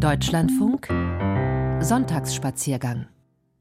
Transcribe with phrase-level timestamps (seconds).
[0.00, 0.88] Deutschlandfunk.
[1.82, 3.06] Sonntagsspaziergang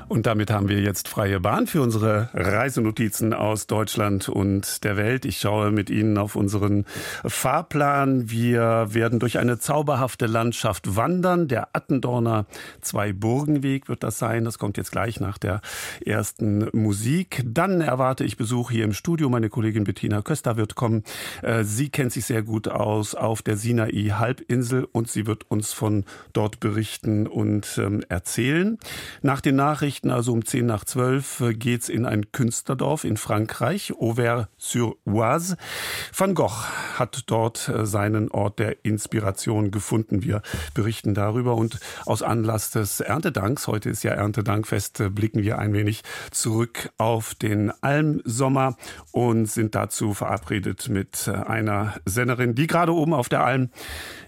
[0.09, 5.23] und damit haben wir jetzt freie Bahn für unsere Reisenotizen aus Deutschland und der Welt.
[5.23, 6.86] Ich schaue mit Ihnen auf unseren
[7.23, 8.32] Fahrplan.
[8.32, 11.48] Wir werden durch eine zauberhafte Landschaft wandern.
[11.48, 12.48] Der Attendorner
[12.82, 14.45] Zwei-Burgen-Weg wird das sein.
[14.45, 15.61] Das kommt jetzt gleich nach der
[16.04, 17.44] ersten Musik.
[17.46, 19.30] Dann erwarte ich Besuch hier im Studio.
[19.30, 21.04] Meine Kollegin Bettina Köster wird kommen.
[21.44, 26.05] Äh, sie kennt sich sehr gut aus auf der Sinai-Halbinsel und sie wird uns von
[26.34, 28.79] dort berichten und ähm, erzählen.
[29.21, 33.17] Nach den Nachrichten Nachrichten, also um 10 nach 12, äh, geht's in ein Künstlerdorf in
[33.17, 35.58] Frankreich, Auvers-sur-Oise.
[36.16, 40.23] Van Gogh hat dort äh, seinen Ort der Inspiration gefunden.
[40.23, 40.42] Wir
[40.73, 45.73] berichten darüber und aus Anlass des Erntedanks, heute ist ja Erntedankfest, äh, blicken wir ein
[45.73, 48.78] wenig zurück auf den Almsommer
[49.11, 53.70] und sind dazu verabredet mit einer Sennerin, die gerade oben auf der Alm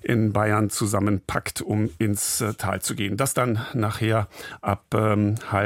[0.01, 3.17] in Bayern zusammenpackt, um ins Tal zu gehen.
[3.17, 4.27] Das dann nachher
[4.61, 5.60] ab ähm, halb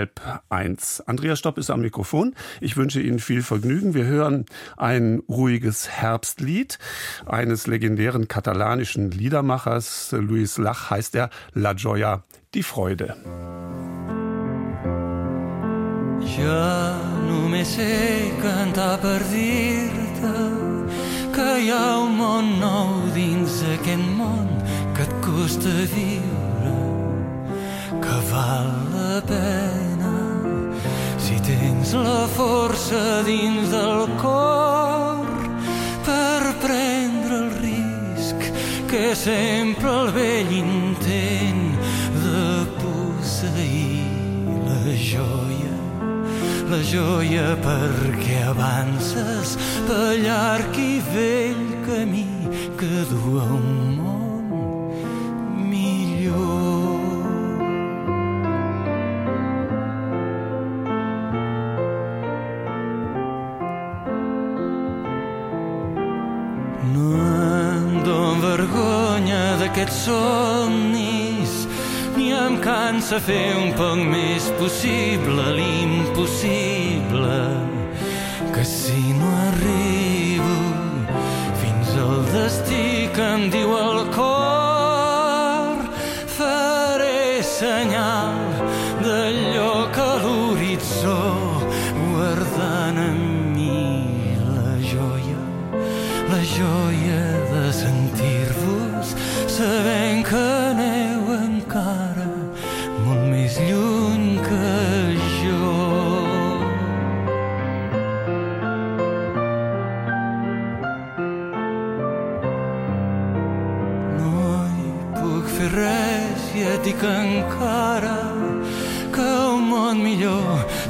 [0.50, 1.02] eins.
[1.02, 2.36] Andreas Stopp ist am Mikrofon.
[2.62, 3.94] Ich wünsche Ihnen viel Vergnügen.
[3.94, 4.46] Wir hören
[4.78, 6.80] ein ruhiges Herbstlied
[7.26, 10.14] eines legendären katalanischen Liedermachers.
[10.18, 12.24] Luis Lach heißt er La Joya,
[12.54, 13.16] die Freude.
[16.26, 16.98] Ja
[17.30, 20.34] només sé cantar per dir-te
[21.36, 24.50] que hi ha un món nou dins aquest món
[24.98, 26.76] que et costa viure,
[28.04, 29.85] que val la pena
[31.26, 35.26] si tens la força dins del cor
[36.06, 38.46] per prendre el risc
[38.92, 41.64] que sempre el vell intent
[42.22, 42.46] de
[42.78, 44.06] posseir
[44.70, 45.76] la joia
[46.70, 49.58] la joia perquè avances
[49.90, 52.30] pel llarg i vell camí
[52.78, 56.85] que du a un món millor.
[69.60, 71.68] D'aquests somnis.
[72.16, 77.40] Ni em cansa fer un poc més possible l'impossible.
[78.56, 80.56] Que si no arribo
[81.62, 84.25] fins al destí que em diu el cor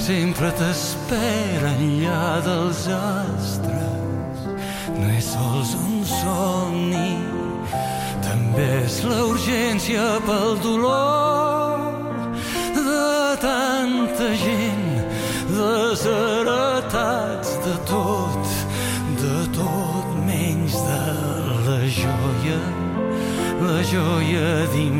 [0.05, 4.43] sempre t'espera enllà dels astres.
[4.99, 7.15] No és sols un somni,
[8.27, 11.81] també és la urgència pel dolor
[12.77, 13.09] de
[13.41, 14.85] tanta gent
[15.55, 18.53] desheretats de tot,
[19.23, 21.01] de tot menys de
[21.65, 22.61] la joia,
[23.65, 24.94] la joia d'inventar-se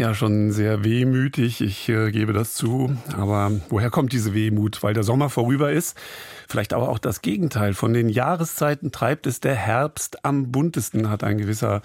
[0.00, 2.96] Ja, schon sehr wehmütig, ich äh, gebe das zu.
[3.18, 4.82] Aber woher kommt diese Wehmut?
[4.82, 5.94] Weil der Sommer vorüber ist.
[6.48, 7.74] Vielleicht aber auch das Gegenteil.
[7.74, 11.82] Von den Jahreszeiten treibt es der Herbst am buntesten, hat ein gewisser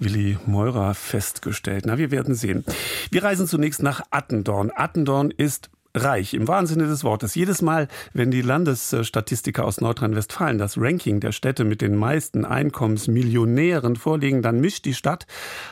[0.00, 1.84] Willi Meurer festgestellt.
[1.86, 2.64] Na, wir werden sehen.
[3.10, 4.72] Wir reisen zunächst nach Attendorn.
[4.74, 5.68] Attendorn ist
[6.02, 7.34] reich im wahren Sinne des Wortes.
[7.34, 13.96] Jedes Mal, wenn die Landesstatistiker aus Nordrhein-Westfalen das Ranking der Städte mit den meisten Einkommensmillionären
[13.96, 15.26] vorlegen, dann mischt die Stadt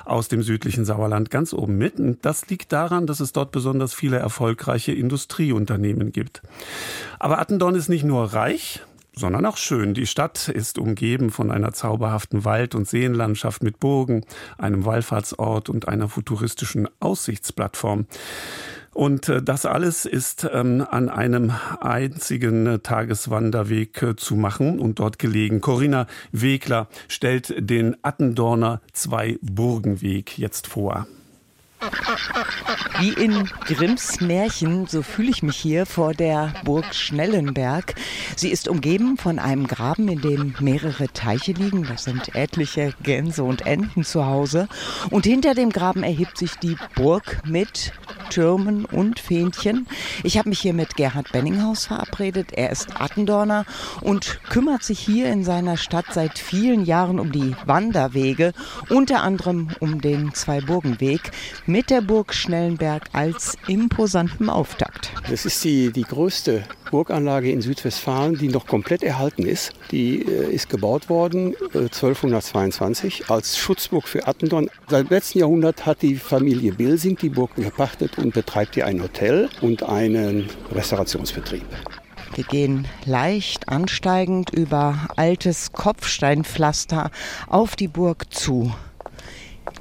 [0.05, 1.99] aus dem südlichen Sauerland ganz oben mit.
[1.99, 6.43] Und das liegt daran, dass es dort besonders viele erfolgreiche Industrieunternehmen gibt.
[7.19, 8.83] Aber Attendorn ist nicht nur reich,
[9.19, 9.95] sondern auch schön.
[9.95, 14.25] Die Stadt ist umgeben von einer zauberhaften Wald- und Seenlandschaft mit Burgen,
[14.59, 18.07] einem Wallfahrtsort und einer futuristischen Aussichtsplattform.
[18.97, 21.53] Und äh, das alles ist ähm, an einem
[21.83, 25.61] einzigen äh, Tageswanderweg äh, zu machen und dort gelegen.
[25.61, 31.07] Corinna Wegler stellt den Attendorner Zwei-Burgenweg jetzt vor.
[32.99, 37.95] Wie in Grimms Märchen, so fühle ich mich hier vor der Burg Schnellenberg.
[38.37, 41.85] Sie ist umgeben von einem Graben, in dem mehrere Teiche liegen.
[41.85, 44.69] Das sind etliche Gänse und Enten zu Hause.
[45.11, 47.93] Und hinter dem Graben erhebt sich die Burg mit
[48.31, 49.87] Türmen und Fähnchen.
[50.23, 52.53] Ich habe mich hier mit Gerhard Benninghaus verabredet.
[52.53, 53.65] Er ist Attendorner
[54.01, 58.53] und kümmert sich hier in seiner Stadt seit vielen Jahren um die Wanderwege,
[58.89, 61.31] unter anderem um den Zweiburgenweg
[61.67, 65.13] mit der Burg Schnellenberg als imposantem Auftakt.
[65.29, 69.73] Das ist die, die größte Burganlage in Südwestfalen, die noch komplett erhalten ist.
[69.91, 74.71] Die äh, ist gebaut worden äh, 1222 als Schutzburg für Attendorn.
[74.89, 79.51] Seit letzten Jahrhundert hat die Familie Bilsing die Burg gepachtet und betreibt hier ein Hotel
[79.61, 81.67] und einen Restaurationsbetrieb.
[82.35, 87.11] Wir gehen leicht ansteigend über altes Kopfsteinpflaster
[87.47, 88.73] auf die Burg zu.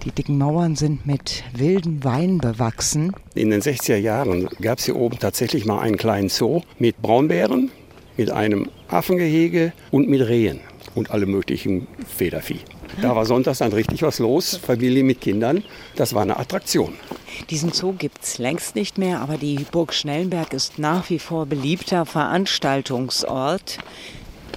[0.04, 3.14] Die dicken Mauern sind mit wildem Wein bewachsen.
[3.34, 7.72] In den 60er Jahren gab es hier oben tatsächlich mal einen kleinen Zoo mit Braunbären,
[8.18, 10.60] mit einem Affengehege und mit Rehen
[10.94, 12.60] und allem möglichen Federvieh.
[13.02, 15.64] Da war sonntags dann richtig was los, Familie mit Kindern.
[15.96, 16.94] Das war eine Attraktion.
[17.50, 21.46] Diesen Zoo gibt es längst nicht mehr, aber die Burg Schnellenberg ist nach wie vor
[21.46, 23.80] beliebter Veranstaltungsort.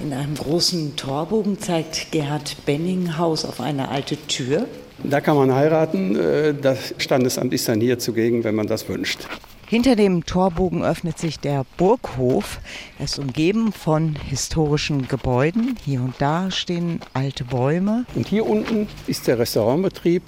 [0.01, 4.67] In einem großen Torbogen zeigt Gerhard Benninghaus auf eine alte Tür.
[5.05, 6.17] Da kann man heiraten.
[6.17, 9.27] Äh, das Standesamt ist dann hier zugegen, wenn man das wünscht.
[9.67, 12.59] Hinter dem Torbogen öffnet sich der Burghof.
[12.99, 15.77] Er ist umgeben von historischen Gebäuden.
[15.85, 18.07] Hier und da stehen alte Bäume.
[18.15, 20.23] Und hier unten ist der Restaurantbetrieb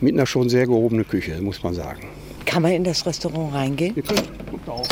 [0.00, 2.08] mit einer schon sehr gehobenen Küche, muss man sagen.
[2.44, 3.94] Kann man in das Restaurant reingehen?
[3.94, 4.88] Ihr könnt, guckt auf.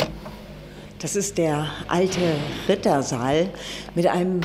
[0.99, 2.21] Das ist der alte
[2.69, 3.49] Rittersaal
[3.93, 4.39] mit einem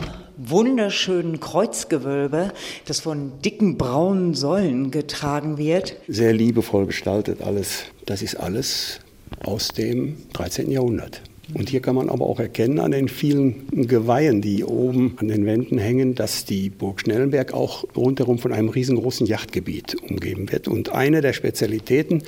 [0.49, 2.53] wunderschönen Kreuzgewölbe,
[2.87, 5.97] das von dicken braunen Säulen getragen wird.
[6.09, 7.85] Sehr liebevoll gestaltet alles.
[8.07, 9.01] Das ist alles
[9.45, 10.71] aus dem 13.
[10.71, 11.23] Jahrhundert.
[11.55, 15.47] Und hier kann man aber auch erkennen an den vielen Geweihen, die oben an den
[15.47, 20.69] Wänden hängen, dass die Burg Schnellenberg auch rundherum von einem riesengroßen Yachtgebiet umgeben wird.
[20.69, 22.23] Und eine der Spezialitäten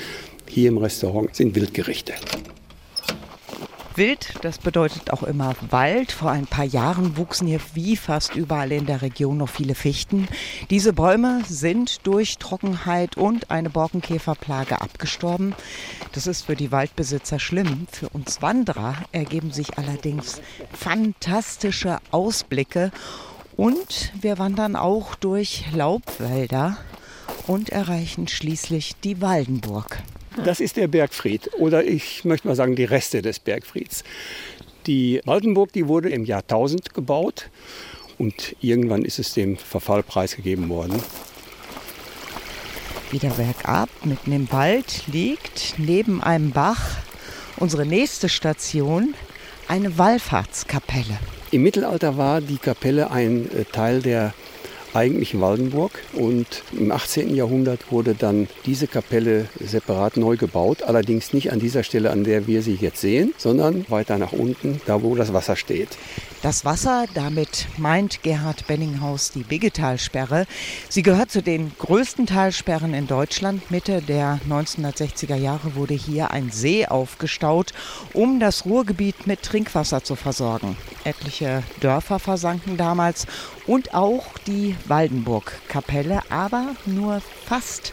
[0.48, 2.14] hier im Restaurant sind Wildgerichte.
[3.96, 6.12] Wild, das bedeutet auch immer Wald.
[6.12, 10.28] Vor ein paar Jahren wuchsen hier wie fast überall in der Region noch viele Fichten.
[10.70, 15.54] Diese Bäume sind durch Trockenheit und eine Borkenkäferplage abgestorben.
[16.12, 17.86] Das ist für die Waldbesitzer schlimm.
[17.90, 20.40] Für uns Wanderer ergeben sich allerdings
[20.72, 22.92] fantastische Ausblicke.
[23.56, 26.78] Und wir wandern auch durch Laubwälder
[27.46, 30.02] und erreichen schließlich die Waldenburg.
[30.44, 34.04] Das ist der Bergfried oder ich möchte mal sagen die Reste des Bergfrieds.
[34.86, 37.50] Die Waldenburg, die wurde im Jahr 1000 gebaut
[38.18, 41.00] und irgendwann ist es dem Verfall preisgegeben worden.
[43.10, 46.96] Wieder bergab, mitten im Wald liegt neben einem Bach
[47.58, 49.14] unsere nächste Station,
[49.68, 51.18] eine Wallfahrtskapelle.
[51.50, 54.32] Im Mittelalter war die Kapelle ein äh, Teil der
[54.94, 57.34] eigentlichen Waldenburg und im 18.
[57.34, 62.46] Jahrhundert wurde dann diese Kapelle separat neu gebaut, allerdings nicht an dieser Stelle, an der
[62.46, 65.88] wir sie jetzt sehen, sondern weiter nach unten, da wo das Wasser steht.
[66.42, 70.46] Das Wasser, damit meint Gerhard Benninghaus die Biggetalsperre.
[70.88, 73.70] Sie gehört zu den größten Talsperren in Deutschland.
[73.70, 77.72] Mitte der 1960er Jahre wurde hier ein See aufgestaut,
[78.12, 80.76] um das Ruhrgebiet mit Trinkwasser zu versorgen.
[81.04, 83.26] Etliche Dörfer versanken damals
[83.66, 87.92] und auch die Waldenburg-Kapelle, aber nur fast.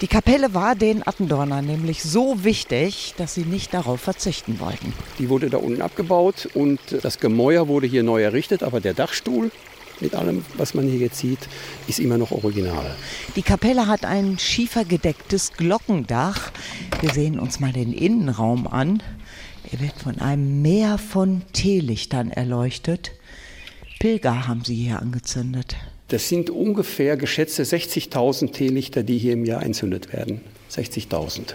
[0.00, 4.94] Die Kapelle war den Attendornern nämlich so wichtig, dass sie nicht darauf verzichten wollten.
[5.18, 9.50] Die wurde da unten abgebaut und das Gemäuer wurde hier neu errichtet, aber der Dachstuhl
[10.00, 11.40] mit allem, was man hier jetzt sieht,
[11.86, 12.96] ist immer noch original.
[13.36, 16.50] Die Kapelle hat ein schiefergedecktes Glockendach.
[17.02, 19.02] Wir sehen uns mal den Innenraum an.
[19.70, 23.12] Er wird von einem Meer von Teelichtern erleuchtet.
[24.00, 25.76] Pilger haben sie hier angezündet.
[26.08, 30.40] Das sind ungefähr geschätzte 60.000 Teelichter, die hier im Jahr entzündet werden.
[30.70, 31.52] 60.000.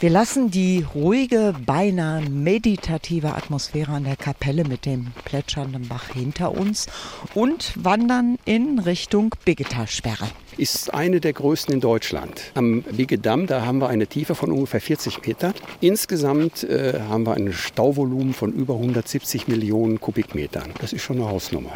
[0.00, 6.52] Wir lassen die ruhige, beinahe meditative Atmosphäre an der Kapelle mit dem plätschernden Bach hinter
[6.52, 6.86] uns
[7.34, 10.28] und wandern in Richtung Biggetalsperre.
[10.56, 12.52] Ist eine der größten in Deutschland.
[12.54, 15.52] Am Biggedamm, da haben wir eine Tiefe von ungefähr 40 Meter.
[15.80, 20.70] Insgesamt äh, haben wir ein Stauvolumen von über 170 Millionen Kubikmetern.
[20.80, 21.72] Das ist schon eine Hausnummer.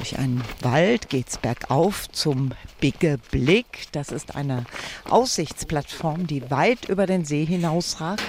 [0.00, 3.84] Durch einen Wald geht's bergauf zum Bigge Blick.
[3.92, 4.64] Das ist eine
[5.10, 8.24] Aussichtsplattform, die weit über den See hinausragt.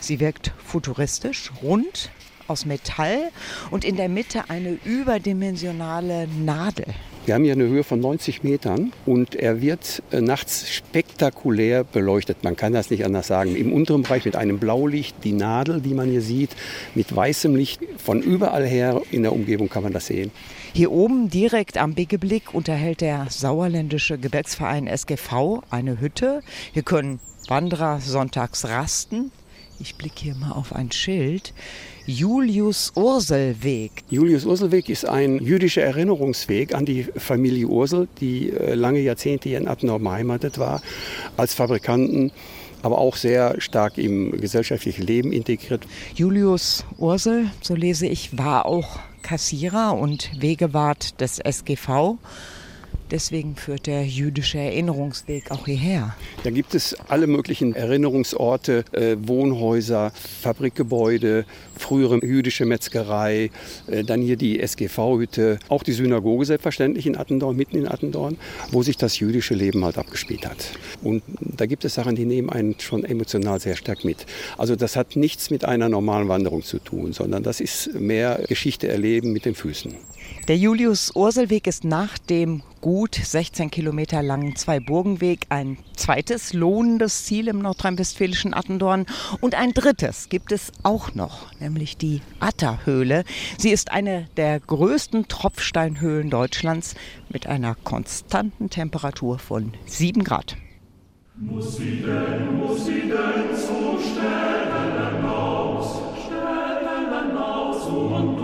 [0.00, 2.10] Sie wirkt futuristisch, rund,
[2.48, 3.30] aus Metall
[3.70, 6.86] und in der Mitte eine überdimensionale Nadel.
[7.24, 12.44] Wir haben hier eine Höhe von 90 Metern und er wird äh, nachts spektakulär beleuchtet.
[12.44, 13.56] Man kann das nicht anders sagen.
[13.56, 16.50] Im unteren Bereich mit einem Blaulicht, die Nadel, die man hier sieht,
[16.94, 17.80] mit weißem Licht.
[17.96, 20.30] Von überall her in der Umgebung kann man das sehen.
[20.76, 26.42] Hier oben direkt am Biggeblick unterhält der sauerländische Gebirgsverein SGV eine Hütte.
[26.74, 27.18] Hier können
[27.48, 29.32] Wanderer sonntags rasten.
[29.80, 31.54] Ich blicke hier mal auf ein Schild.
[32.04, 34.04] Julius-Ursel-Weg.
[34.10, 39.68] Julius-Ursel-Weg ist ein jüdischer Erinnerungsweg an die Familie Ursel, die äh, lange Jahrzehnte hier in
[39.68, 40.82] Attendorf beheimatet war,
[41.38, 42.32] als Fabrikanten
[42.82, 45.86] aber auch sehr stark im gesellschaftlichen Leben integriert.
[46.14, 52.18] Julius Ursel, so lese ich, war auch Kassierer und Wegewart des SGV.
[53.10, 56.16] Deswegen führt der jüdische Erinnerungsweg auch hierher.
[56.42, 61.44] Da gibt es alle möglichen Erinnerungsorte, äh, Wohnhäuser, Fabrikgebäude,
[61.78, 63.50] frühere jüdische Metzgerei,
[63.86, 68.38] äh, dann hier die SGV-Hütte, auch die Synagoge selbstverständlich in Attendorn, mitten in Attendorn,
[68.72, 70.72] wo sich das jüdische Leben halt abgespielt hat.
[71.02, 74.26] Und da gibt es Sachen, die nehmen einen schon emotional sehr stark mit.
[74.58, 78.88] Also das hat nichts mit einer normalen Wanderung zu tun, sondern das ist mehr Geschichte
[78.88, 79.94] erleben mit den Füßen.
[80.48, 87.58] Der Julius-Ursel-Weg ist nach dem gut 16 Kilometer langen Zwei-Burgen-Weg ein zweites lohnendes Ziel im
[87.58, 89.06] nordrhein-westfälischen Attendorn.
[89.40, 93.24] Und ein drittes gibt es auch noch, nämlich die Atterhöhle.
[93.58, 96.94] Sie ist eine der größten Tropfsteinhöhlen Deutschlands
[97.28, 100.56] mit einer konstanten Temperatur von 7 Grad.
[101.38, 108.35] Muss sie denn, muss sie denn zum Stellen aus, Stellen aus und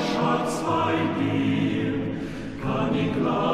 [0.00, 1.94] Schatz bei dir,
[2.62, 3.47] kann ich.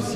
[0.00, 0.14] Übers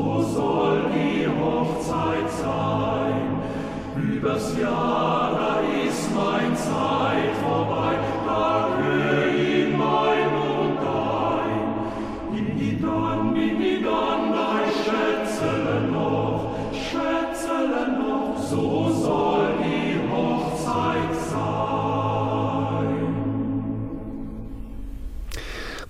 [0.00, 3.42] so soll die Hochzeit sein.
[4.14, 6.89] Übers Jahr, da ist mein Zeit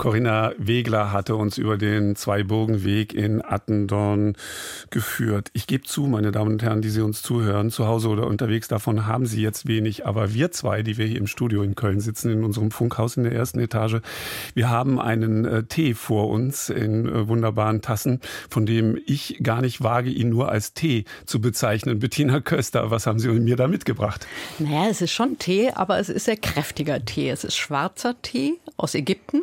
[0.00, 4.34] Corinna Wegler hatte uns über den Zweiburgenweg in Attendorn
[4.88, 5.50] geführt.
[5.52, 8.66] Ich gebe zu, meine Damen und Herren, die Sie uns zuhören, zu Hause oder unterwegs,
[8.66, 10.06] davon haben Sie jetzt wenig.
[10.06, 13.24] Aber wir zwei, die wir hier im Studio in Köln sitzen, in unserem Funkhaus in
[13.24, 14.00] der ersten Etage,
[14.54, 19.60] wir haben einen äh, Tee vor uns in äh, wunderbaren Tassen, von dem ich gar
[19.60, 21.98] nicht wage, ihn nur als Tee zu bezeichnen.
[21.98, 24.26] Bettina Köster, was haben Sie mir da mitgebracht?
[24.60, 27.28] Naja, es ist schon Tee, aber es ist sehr kräftiger Tee.
[27.28, 29.42] Es ist schwarzer Tee aus Ägypten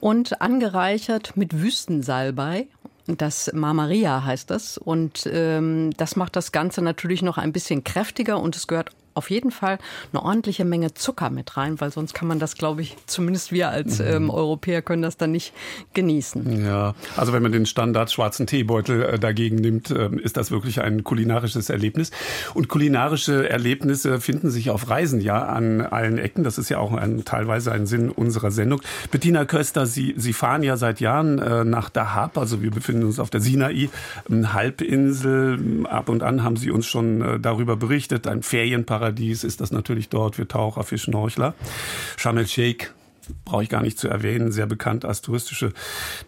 [0.00, 2.68] und angereichert mit Wüstensalbei.
[3.06, 4.78] Das Marmaria heißt das.
[4.78, 9.30] Und ähm, das macht das Ganze natürlich noch ein bisschen kräftiger und es gehört auf
[9.30, 9.78] jeden Fall
[10.12, 13.70] eine ordentliche Menge Zucker mit rein, weil sonst kann man das, glaube ich, zumindest wir
[13.70, 14.06] als mhm.
[14.06, 15.52] ähm, Europäer können das dann nicht
[15.94, 16.64] genießen.
[16.64, 20.80] Ja, also wenn man den Standard schwarzen Teebeutel äh, dagegen nimmt, äh, ist das wirklich
[20.82, 22.10] ein kulinarisches Erlebnis.
[22.54, 26.44] Und kulinarische Erlebnisse finden sich auf Reisen ja an allen Ecken.
[26.44, 28.82] Das ist ja auch ein, teilweise ein Sinn unserer Sendung.
[29.10, 33.18] Bettina Köster, Sie, Sie fahren ja seit Jahren äh, nach Dahab, also wir befinden uns
[33.18, 33.88] auf der Sinai,
[34.28, 35.84] Halbinsel.
[35.84, 39.70] Ab und an haben Sie uns schon äh, darüber berichtet, ein Ferienparadies Paradies ist das
[39.70, 41.54] natürlich dort für Taucher, für Schnorchler.
[42.16, 42.92] Sharm el-Sheikh
[43.44, 45.72] brauche ich gar nicht zu erwähnen, sehr bekannt als touristische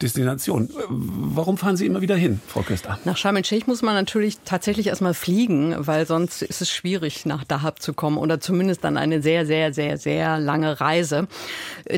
[0.02, 0.70] Destination.
[0.88, 2.98] Warum fahren Sie immer wieder hin, Frau Köster?
[3.04, 7.44] Nach Sharm el-Sheikh muss man natürlich tatsächlich erstmal fliegen, weil sonst ist es schwierig, nach
[7.44, 11.28] Dahab zu kommen oder zumindest dann eine sehr, sehr, sehr, sehr lange Reise.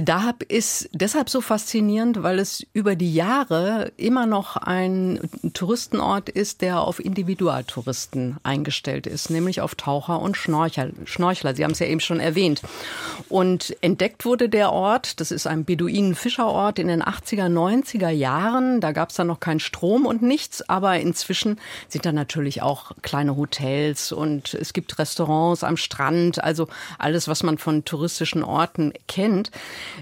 [0.01, 5.21] Dahab ist deshalb so faszinierend, weil es über die Jahre immer noch ein
[5.53, 10.91] Touristenort ist, der auf Individualtouristen eingestellt ist, nämlich auf Taucher und Schnorchler.
[11.05, 11.55] Schnorchler.
[11.55, 12.63] Sie haben es ja eben schon erwähnt.
[13.29, 15.21] Und entdeckt wurde der Ort Ort.
[15.21, 18.81] Das ist ein Beduinen-Fischerort in den 80er, 90er Jahren.
[18.81, 22.91] Da gab es dann noch keinen Strom und nichts, aber inzwischen sind da natürlich auch
[23.03, 26.67] kleine Hotels und es gibt Restaurants am Strand, also
[26.99, 29.53] alles, was man von touristischen Orten kennt.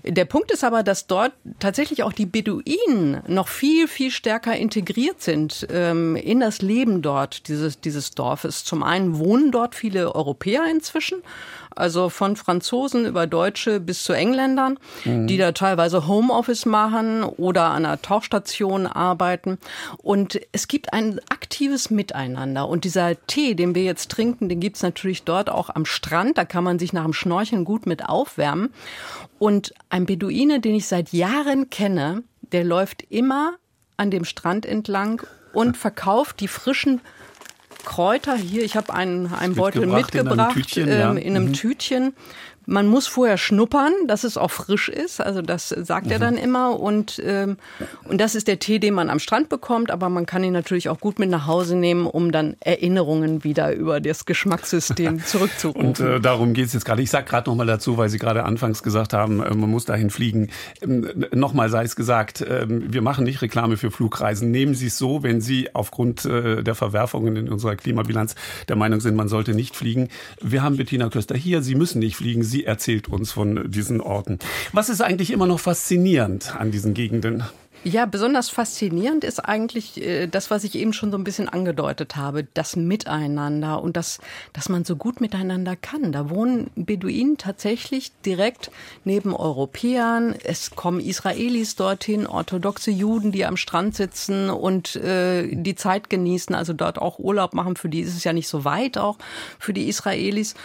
[0.05, 5.21] Der Punkt ist aber, dass dort tatsächlich auch die Beduinen noch viel, viel stärker integriert
[5.21, 8.65] sind ähm, in das Leben dort, dieses, dieses Dorfes.
[8.65, 11.19] Zum einen wohnen dort viele Europäer inzwischen
[11.79, 15.27] also von Franzosen über Deutsche bis zu Engländern, mhm.
[15.27, 19.59] die da teilweise Homeoffice machen oder an einer Tauchstation arbeiten.
[19.99, 22.69] Und es gibt ein aktives Miteinander.
[22.69, 26.39] Und dieser Tee, den wir jetzt trinken, den gibt's natürlich dort auch am Strand.
[26.39, 28.71] Da kann man sich nach dem Schnorcheln gut mit aufwärmen.
[29.39, 33.55] Und ein Beduine, den ich seit Jahren kenne, der läuft immer
[33.97, 37.01] an dem Strand entlang und verkauft die frischen
[37.89, 38.65] Kräuter hier.
[38.65, 40.89] Ich habe einen, einen Beutel mitgebracht in einem Tütchen.
[40.91, 41.53] Ähm, in einem mhm.
[41.55, 42.13] Tütchen
[42.69, 45.23] man muss vorher schnuppern, dass es auch frisch ist.
[45.23, 46.13] Also das sagt mhm.
[46.13, 46.79] er dann immer.
[46.79, 47.57] Und, ähm,
[48.05, 49.91] und das ist der Tee, den man am Strand bekommt.
[49.91, 53.73] Aber man kann ihn natürlich auch gut mit nach Hause nehmen, um dann Erinnerungen wieder
[53.73, 55.83] über das Geschmackssystem zurückzurufen.
[55.83, 57.01] Und äh, darum geht es jetzt gerade.
[57.01, 59.87] Ich sage gerade noch mal dazu, weil Sie gerade anfangs gesagt haben, äh, man muss
[59.87, 60.51] dahin fliegen.
[60.83, 64.51] Ähm, Nochmal sei es gesagt, äh, wir machen nicht Reklame für Flugreisen.
[64.51, 68.35] Nehmen Sie es so, wenn Sie aufgrund äh, der Verwerfungen in unserer Klimabilanz
[68.69, 70.11] der Meinung sind, man sollte nicht fliegen.
[70.43, 71.63] Wir haben Bettina Köster hier.
[71.63, 72.43] Sie müssen nicht fliegen.
[72.43, 74.41] Sie Sie erzählt uns von diesen Orten.
[74.73, 77.45] Was ist eigentlich immer noch faszinierend an diesen Gegenden?
[77.85, 82.17] Ja, besonders faszinierend ist eigentlich äh, das, was ich eben schon so ein bisschen angedeutet
[82.17, 84.19] habe, das Miteinander und das,
[84.53, 86.11] dass man so gut miteinander kann.
[86.11, 88.73] Da wohnen Beduinen tatsächlich direkt
[89.05, 90.35] neben Europäern.
[90.43, 96.57] Es kommen Israelis dorthin, orthodoxe Juden, die am Strand sitzen und äh, die Zeit genießen,
[96.57, 97.77] also dort auch Urlaub machen.
[97.77, 99.19] Für die ist es ja nicht so weit auch
[99.61, 100.57] für die Israelis.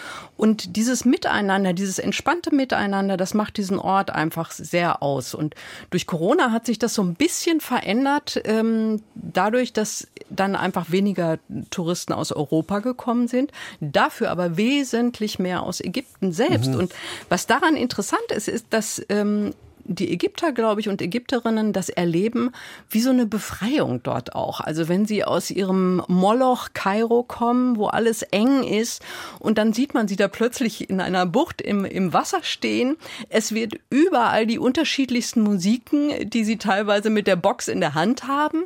[0.44, 5.34] Und dieses Miteinander, dieses entspannte Miteinander, das macht diesen Ort einfach sehr aus.
[5.34, 5.56] Und
[5.90, 11.40] durch Corona hat sich das so ein bisschen verändert, ähm, dadurch, dass dann einfach weniger
[11.70, 16.72] Touristen aus Europa gekommen sind, dafür aber wesentlich mehr aus Ägypten selbst.
[16.72, 16.80] Mhm.
[16.80, 16.94] Und
[17.30, 19.54] was daran interessant ist, ist, dass ähm,
[19.86, 22.52] die Ägypter, glaube ich, und Ägypterinnen das erleben
[22.90, 24.60] wie so eine Befreiung dort auch.
[24.60, 29.02] Also wenn sie aus ihrem Moloch Kairo kommen, wo alles eng ist
[29.40, 32.98] und dann sieht man sie da plötzlich in einer Bucht im, im Wasser stehen.
[33.30, 38.28] Es wird überall die unterschiedlichsten Musiken, die sie teilweise mit der Box in der Hand
[38.28, 38.64] haben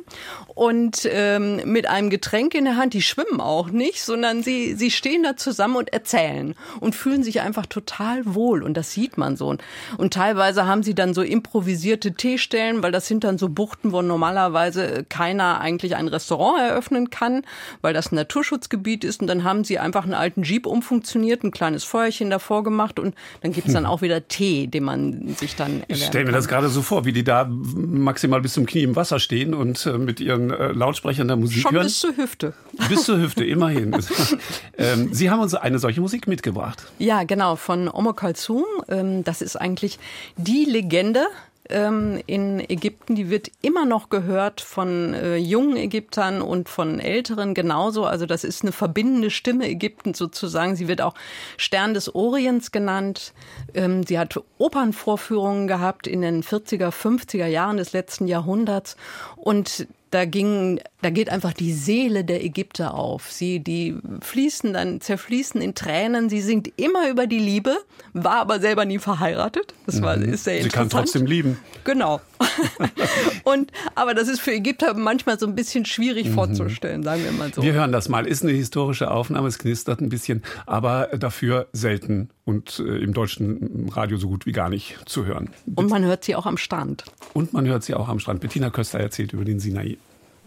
[0.54, 2.94] und ähm, mit einem Getränk in der Hand.
[2.94, 7.40] Die schwimmen auch nicht, sondern sie, sie stehen da zusammen und erzählen und fühlen sich
[7.40, 9.48] einfach total wohl und das sieht man so.
[9.96, 13.92] Und, teilweise haben sie dann dann so improvisierte Teestellen, weil das sind dann so Buchten,
[13.92, 17.42] wo normalerweise keiner eigentlich ein Restaurant eröffnen kann,
[17.80, 19.20] weil das ein Naturschutzgebiet ist.
[19.20, 23.14] Und dann haben sie einfach einen alten Jeep umfunktioniert, ein kleines Feuerchen davor gemacht und
[23.40, 26.48] dann gibt es dann auch wieder Tee, den man sich dann Ich stelle mir das
[26.48, 29.98] gerade so vor, wie die da maximal bis zum Knie im Wasser stehen und äh,
[29.98, 31.84] mit ihren äh, Lautsprechern der Musik Schon hören.
[31.84, 32.54] bis zur Hüfte.
[32.88, 33.96] Bis zur Hüfte, immerhin.
[34.78, 36.84] ähm, sie haben uns eine solche Musik mitgebracht.
[36.98, 38.64] Ja, genau, von Omo Kalsum.
[38.88, 39.98] Ähm, das ist eigentlich
[40.36, 41.28] die Legende Legende
[41.68, 43.14] ähm, in Ägypten.
[43.14, 48.04] Die wird immer noch gehört von äh, jungen Ägyptern und von Älteren genauso.
[48.04, 50.74] Also das ist eine verbindende Stimme Ägyptens sozusagen.
[50.74, 51.14] Sie wird auch
[51.56, 53.32] Stern des Orients genannt.
[53.74, 58.96] Ähm, sie hat Opernvorführungen gehabt in den 40er, 50er Jahren des letzten Jahrhunderts.
[59.36, 63.30] Und da ging, da geht einfach die Seele der Ägypter auf.
[63.30, 66.28] Sie, die fließen dann, zerfließen in Tränen.
[66.28, 67.76] Sie singt immer über die Liebe,
[68.12, 69.74] war aber selber nie verheiratet.
[69.86, 70.32] Das war, mhm.
[70.32, 70.92] ist sehr Sie interessant.
[70.92, 71.58] kann trotzdem lieben.
[71.84, 72.20] Genau.
[73.43, 77.53] Und, aber das ist für Ägypter manchmal so ein bisschen schwierig vorzustellen, sagen wir mal
[77.53, 77.61] so.
[77.61, 78.25] Wir hören das mal.
[78.27, 83.89] Ist eine historische Aufnahme, es knistert ein bisschen, aber dafür selten und äh, im deutschen
[83.93, 85.49] Radio so gut wie gar nicht zu hören.
[85.75, 87.03] Und man hört sie auch am Strand.
[87.33, 88.41] Und man hört sie auch am Strand.
[88.41, 89.97] Bettina Köster erzählt über den Sinai.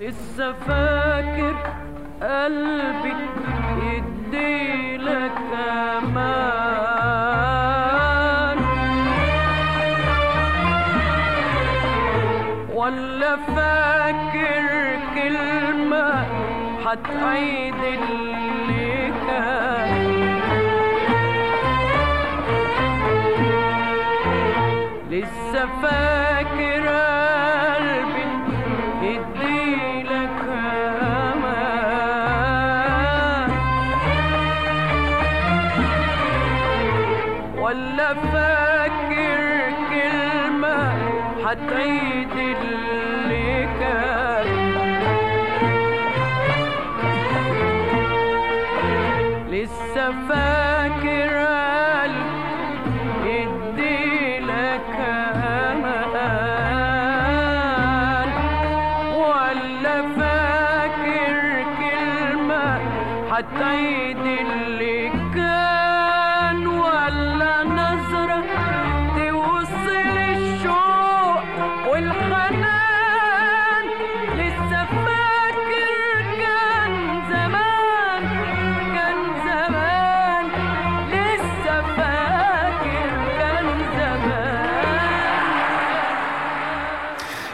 [0.01, 1.57] لسه فاكر
[2.23, 3.13] قلبي
[3.83, 5.39] يديلك
[5.99, 7.30] امان
[13.36, 14.66] فاكر
[15.16, 16.26] كلمة
[16.86, 18.31] هتعيد اللي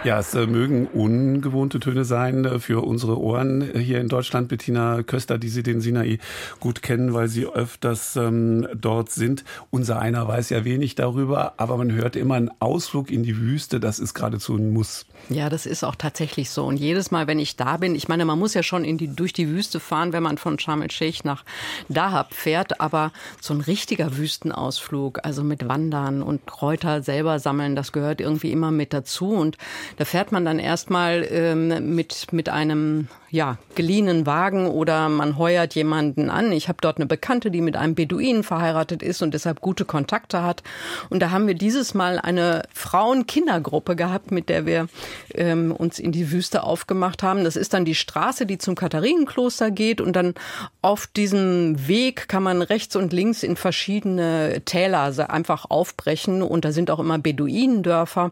[0.07, 4.47] Ja, es äh, mögen ungewohnte Töne sein äh, für unsere Ohren hier in Deutschland.
[4.47, 6.19] Bettina Köster, die Sie den Sinai
[6.61, 9.43] gut kennen, weil Sie öfters ähm, dort sind.
[9.69, 13.81] Unser einer weiß ja wenig darüber, aber man hört immer einen Ausflug in die Wüste.
[13.81, 15.07] Das ist geradezu ein Muss.
[15.29, 16.63] Ja, das ist auch tatsächlich so.
[16.63, 19.09] Und jedes Mal, wenn ich da bin, ich meine, man muss ja schon in die,
[19.09, 21.43] durch die Wüste fahren, wenn man von Sharm el-Sheikh nach
[21.89, 23.11] Dahab fährt, aber
[23.41, 28.71] so ein richtiger Wüstenausflug, also mit Wandern und Kräuter selber sammeln, das gehört irgendwie immer
[28.71, 29.31] mit dazu.
[29.31, 29.57] Und
[29.97, 35.75] da fährt man dann erstmal ähm, mit, mit einem ja, geliehenen Wagen oder man heuert
[35.75, 36.51] jemanden an.
[36.51, 40.43] Ich habe dort eine Bekannte, die mit einem Beduinen verheiratet ist und deshalb gute Kontakte
[40.43, 40.63] hat.
[41.09, 44.87] Und da haben wir dieses Mal eine Frauen-Kindergruppe gehabt, mit der wir
[45.33, 47.43] ähm, uns in die Wüste aufgemacht haben.
[47.43, 50.33] Das ist dann die Straße, die zum Katharinenkloster geht und dann
[50.81, 56.71] auf diesem Weg kann man rechts und links in verschiedene Täler einfach aufbrechen und da
[56.71, 58.31] sind auch immer Beduinendörfer.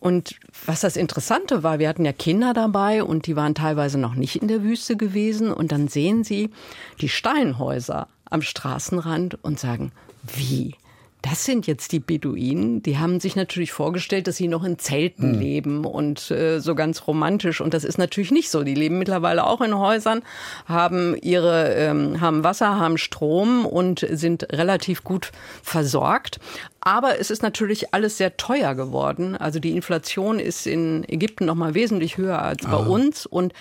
[0.00, 4.14] Und was das Interessante war, wir hatten ja Kinder dabei und die waren teilweise noch
[4.14, 6.50] nicht in der Wüste gewesen und dann sehen sie
[7.00, 10.74] die Steinhäuser am Straßenrand und sagen, wie?
[11.24, 12.82] Das sind jetzt die Beduinen.
[12.82, 17.06] Die haben sich natürlich vorgestellt, dass sie noch in Zelten leben und äh, so ganz
[17.06, 17.62] romantisch.
[17.62, 18.62] Und das ist natürlich nicht so.
[18.62, 20.20] Die leben mittlerweile auch in Häusern,
[20.66, 25.32] haben ihre, ähm, haben Wasser, haben Strom und sind relativ gut
[25.62, 26.40] versorgt.
[26.84, 29.36] Aber es ist natürlich alles sehr teuer geworden.
[29.36, 33.24] Also die Inflation ist in Ägypten noch mal wesentlich höher als bei uns.
[33.24, 33.54] Und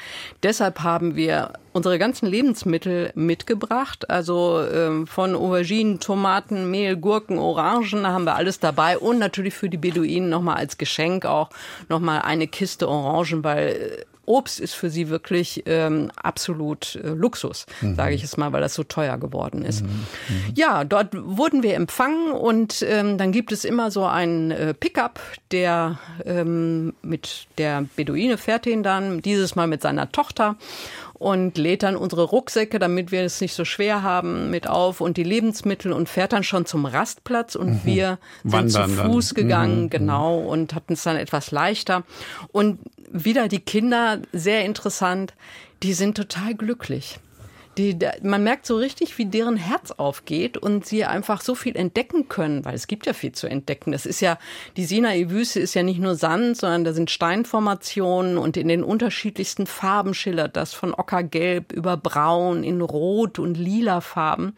[0.44, 4.10] deshalb haben wir unsere ganzen Lebensmittel mitgebracht.
[4.10, 8.98] Also ähm, von Auberginen, Tomaten, Mehl, Gurken, Orangen haben wir alles dabei.
[8.98, 11.50] Und natürlich für die Beduinen noch mal als Geschenk auch
[11.88, 17.10] noch mal eine Kiste Orangen, weil äh, Obst ist für sie wirklich ähm, absolut äh,
[17.10, 19.84] Luxus, sage ich es mal, weil das so teuer geworden ist.
[20.56, 25.20] Ja, dort wurden wir empfangen und ähm, dann gibt es immer so einen äh, Pickup,
[25.52, 30.56] der ähm, mit der Beduine fährt ihn dann, dieses Mal mit seiner Tochter
[31.14, 35.18] und lädt dann unsere Rucksäcke, damit wir es nicht so schwer haben, mit auf und
[35.18, 39.12] die Lebensmittel und fährt dann schon zum Rastplatz und wir sind Wandern zu dann.
[39.12, 42.04] Fuß gegangen, genau, und hatten es dann etwas leichter.
[42.52, 42.80] Und
[43.12, 45.34] wieder die Kinder, sehr interessant,
[45.84, 47.20] die sind total glücklich.
[47.78, 52.30] Die, man merkt so richtig, wie deren Herz aufgeht und sie einfach so viel entdecken
[52.30, 53.92] können, weil es gibt ja viel zu entdecken.
[53.92, 54.38] Das ist ja,
[54.78, 59.66] die Sinai-Wüste ist ja nicht nur Sand, sondern da sind Steinformationen und in den unterschiedlichsten
[59.66, 64.56] Farben schillert das, von Ockergelb über Braun in Rot und lila Farben.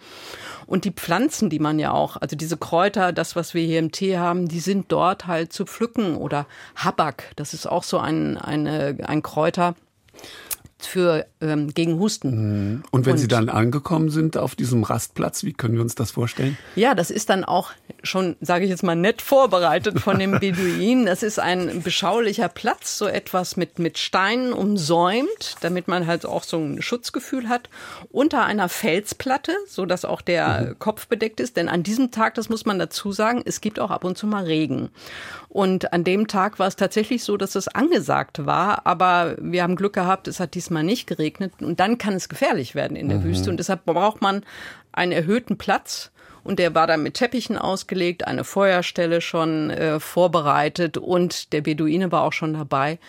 [0.68, 3.92] Und die Pflanzen, die man ja auch, also diese Kräuter, das, was wir hier im
[3.92, 6.18] Tee haben, die sind dort halt zu pflücken.
[6.18, 9.76] Oder Habak, das ist auch so ein, eine, ein Kräuter
[10.78, 12.84] für ähm, gegen Husten.
[12.92, 16.12] Und wenn Sie Und- dann angekommen sind auf diesem Rastplatz, wie können wir uns das
[16.12, 16.58] vorstellen?
[16.76, 17.72] Ja, das ist dann auch
[18.04, 21.06] schon, sage ich jetzt mal, nett vorbereitet von dem Beduinen.
[21.06, 26.44] Das ist ein beschaulicher Platz, so etwas mit, mit Steinen umsäumt, damit man halt auch
[26.44, 27.70] so ein Schutzgefühl hat.
[28.12, 31.58] Unter einer Felsplatte, so dass auch der Kopf bedeckt ist.
[31.58, 34.28] Denn an diesem Tag, das muss man dazu sagen, es gibt auch ab und zu
[34.28, 34.90] mal Regen.
[35.50, 39.78] Und an dem Tag war es tatsächlich so, dass es angesagt war, aber wir haben
[39.78, 43.24] Glück gehabt, es hat diesmal nicht geregnet und dann kann es gefährlich werden in der
[43.24, 43.50] Wüste.
[43.50, 44.44] Und deshalb braucht man
[44.92, 46.12] einen erhöhten Platz.
[46.44, 50.98] Und der war dann mit Teppichen ausgelegt, eine Feuerstelle schon äh, vorbereitet.
[50.98, 53.00] Und der Beduine war auch schon dabei,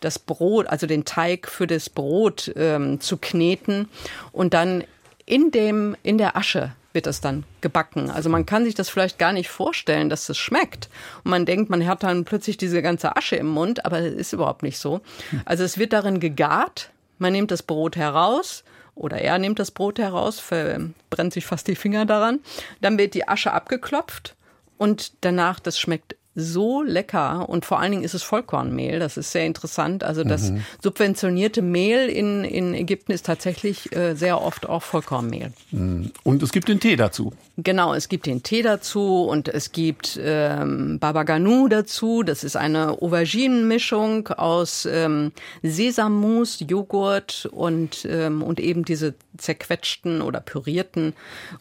[0.00, 3.88] das Brot, also den Teig für das Brot ähm, zu kneten.
[4.32, 4.84] Und dann
[5.26, 8.10] in dem in der Asche wird das dann gebacken.
[8.10, 10.88] Also man kann sich das vielleicht gar nicht vorstellen, dass das schmeckt.
[11.22, 14.32] Und man denkt, man hat dann plötzlich diese ganze Asche im Mund, aber das ist
[14.32, 15.02] überhaupt nicht so.
[15.44, 19.98] Also es wird darin gegart, man nimmt das Brot heraus oder er nimmt das Brot
[19.98, 22.40] heraus, verbrennt sich fast die Finger daran.
[22.80, 24.34] Dann wird die Asche abgeklopft
[24.78, 28.98] und danach, das schmeckt so lecker und vor allen Dingen ist es Vollkornmehl.
[28.98, 30.04] Das ist sehr interessant.
[30.04, 35.52] Also das subventionierte Mehl in, in Ägypten ist tatsächlich äh, sehr oft auch Vollkornmehl.
[35.72, 37.32] Und es gibt den Tee dazu.
[37.56, 42.22] Genau, es gibt den Tee dazu und es gibt ähm, Baba Ganoush dazu.
[42.22, 50.40] Das ist eine Auberginenmischung aus ähm, Sesammus, Joghurt und, ähm, und eben diese zerquetschten oder
[50.40, 51.14] pürierten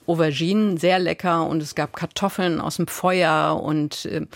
[0.06, 0.76] Auberginen.
[0.76, 4.28] Sehr lecker und es gab Kartoffeln aus dem Feuer und ähm,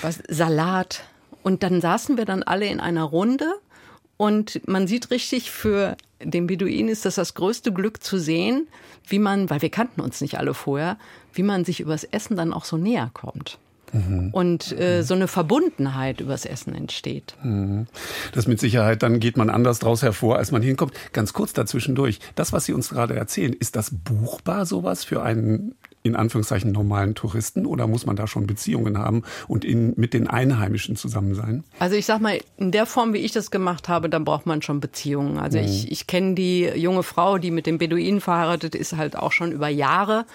[0.00, 1.04] was, Salat.
[1.42, 3.52] Und dann saßen wir dann alle in einer Runde
[4.16, 8.68] und man sieht richtig, für den Beduinen ist das das größte Glück zu sehen,
[9.08, 10.96] wie man, weil wir kannten uns nicht alle vorher,
[11.32, 13.58] wie man sich übers Essen dann auch so näher kommt.
[14.32, 17.34] Und äh, so eine Verbundenheit übers Essen entsteht.
[18.32, 20.94] Das mit Sicherheit, dann geht man anders draus hervor, als man hinkommt.
[21.12, 22.18] Ganz kurz dazwischendurch.
[22.34, 27.14] Das, was Sie uns gerade erzählen, ist das buchbar sowas für einen in Anführungszeichen normalen
[27.14, 31.64] Touristen oder muss man da schon Beziehungen haben und in, mit den Einheimischen zusammen sein?
[31.78, 34.62] Also ich sag mal, in der Form, wie ich das gemacht habe, dann braucht man
[34.62, 35.38] schon Beziehungen.
[35.38, 39.32] Also ich, ich kenne die junge Frau, die mit dem Beduinen verheiratet ist, halt auch
[39.32, 40.26] schon über Jahre.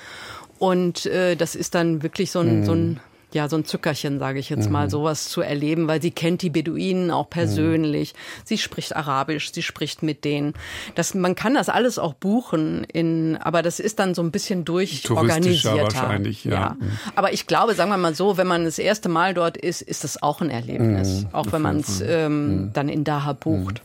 [0.59, 2.99] Und äh, das ist dann wirklich so ein, so ein
[3.37, 6.49] ja, so ein Zückerchen, sage ich jetzt mal, sowas zu erleben, weil sie kennt die
[6.49, 8.13] Beduinen auch persönlich.
[8.43, 10.53] Sie spricht Arabisch, sie spricht mit denen.
[10.95, 14.65] Das, man kann das alles auch buchen, in, aber das ist dann so ein bisschen
[14.65, 15.83] durchorganisierter.
[15.83, 16.75] wahrscheinlich, ja.
[16.79, 16.91] Mhm.
[17.15, 20.03] Aber ich glaube, sagen wir mal so, wenn man das erste Mal dort ist, ist
[20.03, 21.27] das auch ein Erlebnis, Mhm.
[21.33, 23.81] auch wenn man es ähm, dann in Daha bucht.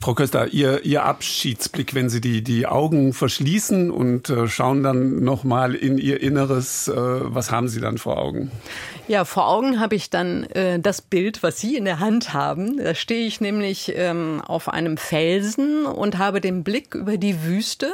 [0.00, 5.24] Frau Köster, Ihr, Ihr Abschiedsblick, wenn Sie die, die Augen verschließen und äh, schauen dann
[5.24, 8.52] nochmal in Ihr Inneres, äh, was haben Sie dann vor Augen?
[9.08, 12.76] Ja, vor Augen habe ich dann äh, das Bild, was Sie in der Hand haben.
[12.76, 17.92] Da stehe ich nämlich ähm, auf einem Felsen und habe den Blick über die Wüste.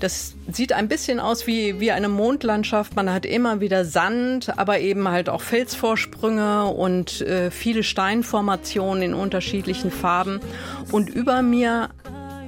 [0.00, 2.96] Das sieht ein bisschen aus wie, wie eine Mondlandschaft.
[2.96, 9.14] Man hat immer wieder Sand, aber eben halt auch Felsvorsprünge und äh, viele Steinformationen in
[9.14, 10.40] unterschiedlichen Farben.
[10.90, 11.90] Und über mir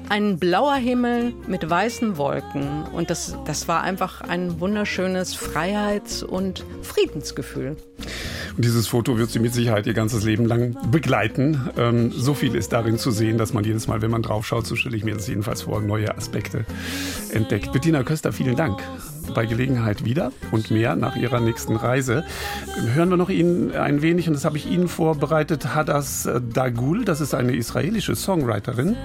[0.09, 2.85] ein blauer Himmel mit weißen Wolken.
[2.93, 7.77] Und das, das war einfach ein wunderschönes Freiheits- und Friedensgefühl.
[8.57, 11.71] Und dieses Foto wird Sie mit Sicherheit Ihr ganzes Leben lang begleiten.
[11.77, 14.77] Ähm, so viel ist darin zu sehen, dass man jedes Mal, wenn man draufschaut, so
[14.77, 16.65] stelle ich mir das jedenfalls vor, neue Aspekte
[17.31, 17.73] entdeckt.
[17.73, 18.83] Bettina Köster, vielen Dank.
[19.35, 22.25] Bei Gelegenheit wieder und mehr nach Ihrer nächsten Reise.
[22.95, 27.21] Hören wir noch Ihnen ein wenig, und das habe ich Ihnen vorbereitet, Hadas Dagul, das
[27.21, 28.97] ist eine israelische Songwriterin.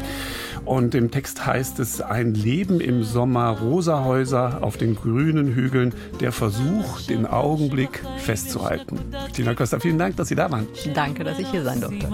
[0.65, 5.93] Und im Text heißt es, ein Leben im Sommer, rosa Häuser auf den grünen Hügeln,
[6.19, 8.99] der Versuch, den Augenblick festzuhalten.
[9.11, 10.67] Bettina Köster, vielen Dank, dass Sie da waren.
[10.93, 12.07] Danke, dass ich hier sein durfte.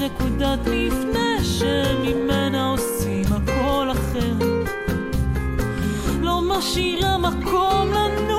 [0.00, 4.68] נקודת מפנה שממנה עושים הכל אחרת.
[6.20, 8.29] לא משאירה מקום לנוח,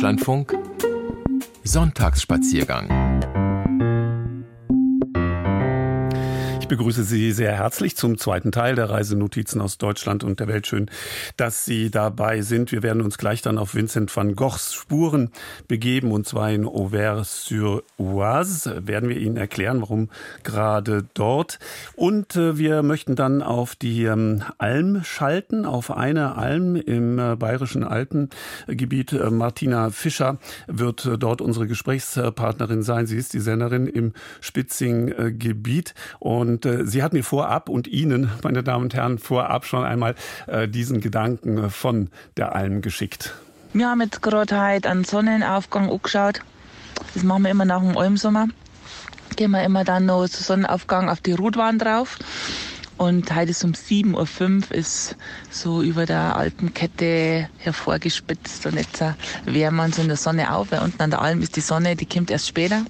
[0.00, 0.56] Deutschlandfunk
[1.62, 3.09] Sonntagsspaziergang.
[6.70, 10.68] Begrüße Sie sehr herzlich zum zweiten Teil der Reisenotizen aus Deutschland und der Welt.
[10.68, 10.88] Schön,
[11.36, 12.70] dass Sie dabei sind.
[12.70, 15.30] Wir werden uns gleich dann auf Vincent van Goghs Spuren
[15.66, 18.86] begeben und zwar in Auvers-sur-Oise.
[18.86, 20.10] Werden wir Ihnen erklären, warum
[20.44, 21.58] gerade dort.
[21.96, 27.34] Und äh, wir möchten dann auf die ähm, Alm schalten, auf eine Alm im äh,
[27.34, 29.12] bayerischen Alpengebiet.
[29.12, 33.06] Äh, Martina Fischer wird dort unsere Gesprächspartnerin sein.
[33.06, 38.62] Sie ist die Senderin im Spitzing-Gebiet und äh, sie hat mir vorab und Ihnen, meine
[38.62, 40.14] Damen und Herren, vorab schon einmal
[40.46, 43.34] äh, diesen Gedanken äh, von der Alm geschickt.
[43.72, 46.40] Wir haben jetzt gerade heute einen Sonnenaufgang angeschaut.
[47.14, 48.48] Das machen wir immer nach dem Almsommer.
[49.36, 52.18] Gehen wir immer dann noch zu Sonnenaufgang auf die Rotwand drauf.
[53.00, 55.16] Und heute ist um 7.05 Uhr ist
[55.48, 59.02] so über der Alpenkette hervorgespitzt und jetzt
[59.46, 61.96] wärmen wir uns in der Sonne auf, weil unten an der Alm ist die Sonne,
[61.96, 62.84] die kommt erst später.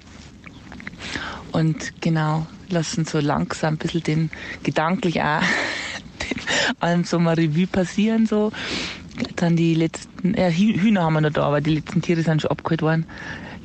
[1.53, 4.31] Und genau, lassen so langsam ein bisschen den
[4.63, 5.41] gedanklich auch
[6.31, 6.39] den
[6.81, 8.53] Almsommer Revue passieren so.
[9.37, 12.51] Dann die letzten, Hü- Hühner haben wir noch da, aber die letzten Tiere sind schon
[12.51, 13.07] abgeholt worden.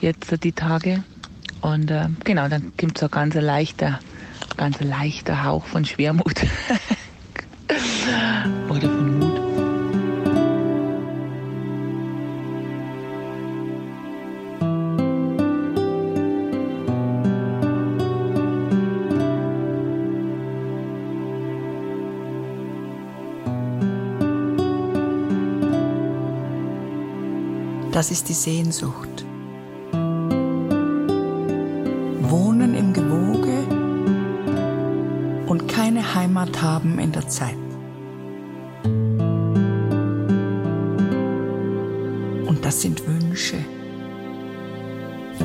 [0.02, 1.04] Jetzt die Tage.
[1.62, 4.00] Und äh, genau, dann kommt so ein ganz leichter,
[4.58, 6.36] ganz leichter Hauch von Schwermut.
[8.70, 9.15] Oder von
[27.96, 29.24] Das ist die Sehnsucht.
[32.24, 33.64] Wohnen im Gewoge
[35.48, 37.56] und keine Heimat haben in der Zeit.
[42.46, 43.60] Und das sind Wünsche.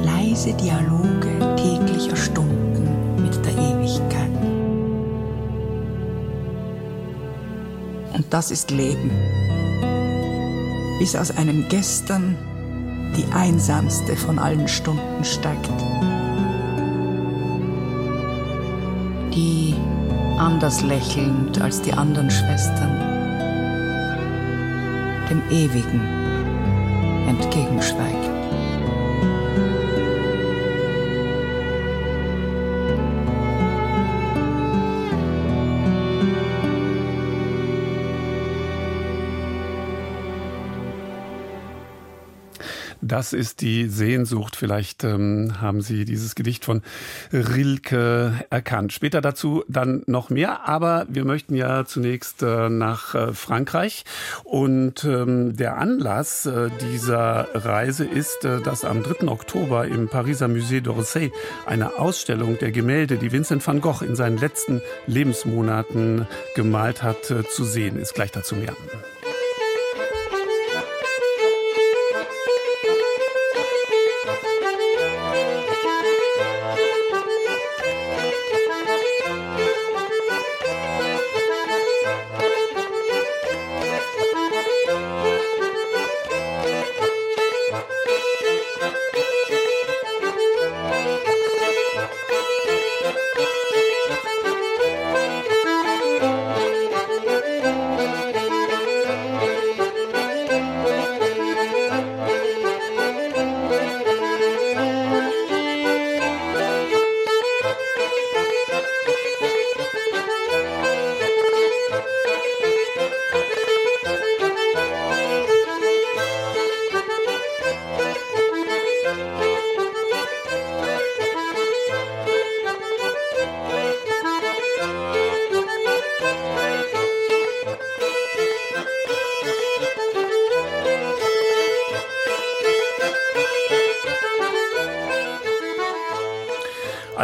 [0.02, 4.32] Leise Dialoge täglicher Stunden mit der Ewigkeit.
[8.12, 9.12] Und das ist Leben
[11.00, 12.36] bis aus einem Gestern
[13.16, 15.70] die einsamste von allen Stunden steigt.
[19.34, 19.74] Die
[20.36, 23.00] anders lächelnd als die anderen Schwestern
[25.30, 26.02] dem Ewigen
[27.28, 28.39] entgegenschweigt.
[43.20, 44.56] Das ist die Sehnsucht.
[44.56, 46.80] Vielleicht ähm, haben Sie dieses Gedicht von
[47.30, 48.94] Rilke erkannt.
[48.94, 54.06] Später dazu dann noch mehr, aber wir möchten ja zunächst äh, nach äh, Frankreich.
[54.42, 59.28] Und ähm, der Anlass äh, dieser Reise ist, äh, dass am 3.
[59.28, 61.30] Oktober im Pariser Musée d'Orsay
[61.66, 67.46] eine Ausstellung der Gemälde, die Vincent van Gogh in seinen letzten Lebensmonaten gemalt hat, äh,
[67.46, 68.14] zu sehen ist.
[68.14, 68.74] Gleich dazu mehr.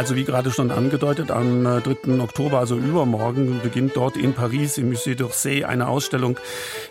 [0.07, 2.21] Also wie gerade schon angedeutet, am äh, 3.
[2.21, 6.39] Oktober, also übermorgen, beginnt dort in Paris im Musée d'Orsay eine Ausstellung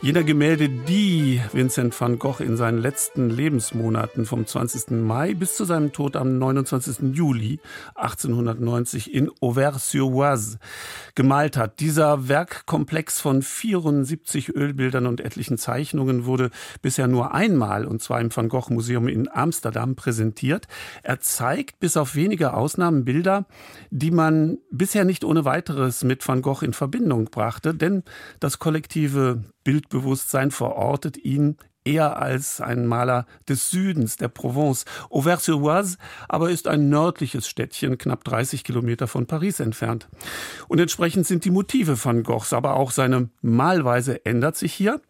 [0.02, 4.90] jener Gemälde, die Vincent van Gogh in seinen letzten Lebensmonaten vom 20.
[5.00, 7.14] Mai bis zu seinem Tod am 29.
[7.14, 7.58] Juli
[7.94, 10.58] 1890 in Auvers-sur-Oise
[11.16, 11.80] gemalt hat.
[11.80, 16.50] Dieser Werkkomplex von 74 Ölbildern und etlichen Zeichnungen wurde
[16.82, 20.68] bisher nur einmal, und zwar im Van Gogh Museum in Amsterdam, präsentiert.
[21.02, 23.46] Er zeigt bis auf wenige Ausnahmen Bilder,
[23.90, 28.04] die man bisher nicht ohne weiteres mit Van Gogh in Verbindung brachte, denn
[28.38, 31.56] das kollektive Bildbewusstsein verortet ihn
[31.86, 34.84] eher als ein Maler des Südens, der Provence.
[35.10, 40.08] Auvers-sur-Oise aber ist ein nördliches Städtchen, knapp 30 Kilometer von Paris entfernt.
[40.68, 45.00] Und entsprechend sind die Motive van Goghs, aber auch seine Malweise ändert sich hier.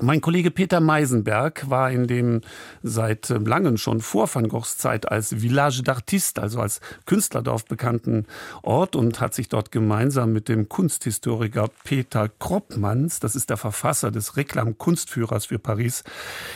[0.00, 2.40] Mein Kollege Peter Meisenberg war in dem
[2.82, 8.26] seit langem schon vor Van Goghs Zeit als Village d'Artiste, also als Künstlerdorf bekannten
[8.62, 14.10] Ort und hat sich dort gemeinsam mit dem Kunsthistoriker Peter Kroppmanns, das ist der Verfasser
[14.10, 16.04] des Reklam Kunstführers für Paris,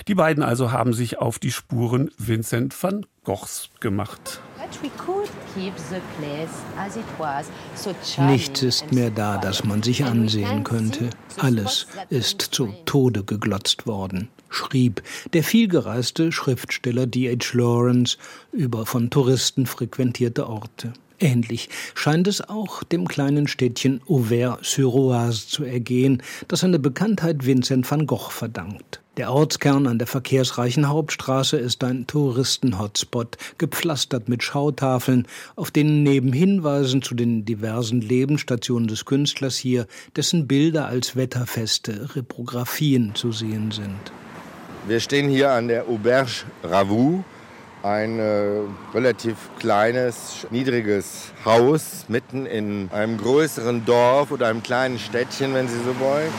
[0.08, 4.40] die beiden also haben sich auf die Spuren Vincent van Goghs gemacht.
[8.18, 11.10] Nichts ist mehr da, das man sich ansehen könnte.
[11.36, 15.02] Alles ist zu Tode geglotzt worden, schrieb
[15.32, 17.52] der vielgereiste Schriftsteller D.H.
[17.58, 18.16] Lawrence
[18.52, 20.92] über von Touristen frequentierte Orte.
[21.18, 28.06] Ähnlich scheint es auch dem kleinen Städtchen Auvers-sur-Oise zu ergehen, das seine Bekanntheit Vincent van
[28.06, 29.00] Gogh verdankt.
[29.16, 36.34] Der Ortskern an der verkehrsreichen Hauptstraße ist ein Touristen-Hotspot, gepflastert mit Schautafeln, auf denen neben
[36.34, 39.86] Hinweisen zu den diversen Lebensstationen des Künstlers hier
[40.16, 44.12] dessen Bilder als wetterfeste Reprographien zu sehen sind.
[44.86, 47.24] Wir stehen hier an der Auberge Ravoux,
[47.82, 48.60] ein äh,
[48.94, 55.78] relativ kleines, niedriges Haus mitten in einem größeren Dorf oder einem kleinen Städtchen, wenn Sie
[55.78, 56.32] so wollen.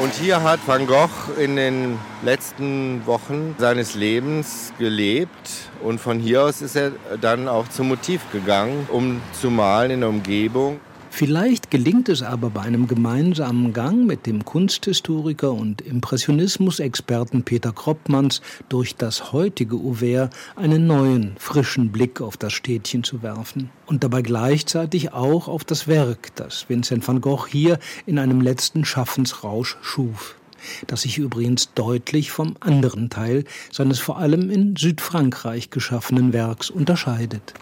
[0.00, 6.44] Und hier hat Van Gogh in den letzten Wochen seines Lebens gelebt und von hier
[6.44, 10.80] aus ist er dann auch zum Motiv gegangen, um zu malen in der Umgebung.
[11.14, 18.40] Vielleicht gelingt es aber bei einem gemeinsamen Gang mit dem Kunsthistoriker und Impressionismusexperten Peter Kroppmanns
[18.70, 24.22] durch das heutige Auvers einen neuen, frischen Blick auf das Städtchen zu werfen und dabei
[24.22, 30.36] gleichzeitig auch auf das Werk, das Vincent van Gogh hier in einem letzten Schaffensrausch schuf
[30.86, 37.52] das sich übrigens deutlich vom anderen Teil seines vor allem in Südfrankreich geschaffenen Werks unterscheidet.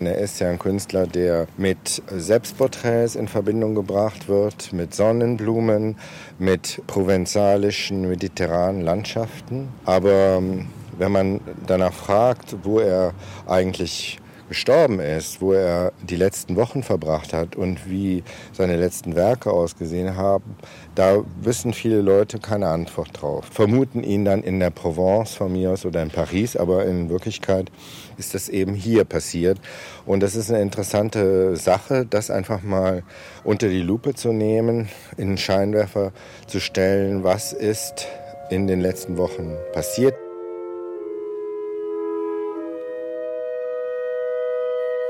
[0.00, 5.96] Er ist ja ein Künstler, der mit Selbstporträts in Verbindung gebracht wird, mit Sonnenblumen,
[6.38, 9.68] mit provenzalischen, mediterranen Landschaften.
[9.84, 10.66] Aber ähm,
[10.98, 13.12] wenn man danach fragt, wo er
[13.46, 14.18] eigentlich
[14.54, 20.16] gestorben ist, wo er die letzten Wochen verbracht hat und wie seine letzten Werke ausgesehen
[20.16, 20.56] haben,
[20.94, 23.46] da wissen viele Leute keine Antwort drauf.
[23.50, 27.72] Vermuten ihn dann in der Provence von mir aus oder in Paris, aber in Wirklichkeit
[28.16, 29.58] ist das eben hier passiert.
[30.06, 33.02] Und das ist eine interessante Sache, das einfach mal
[33.42, 36.12] unter die Lupe zu nehmen, in den Scheinwerfer
[36.46, 38.06] zu stellen, was ist
[38.50, 40.14] in den letzten Wochen passiert.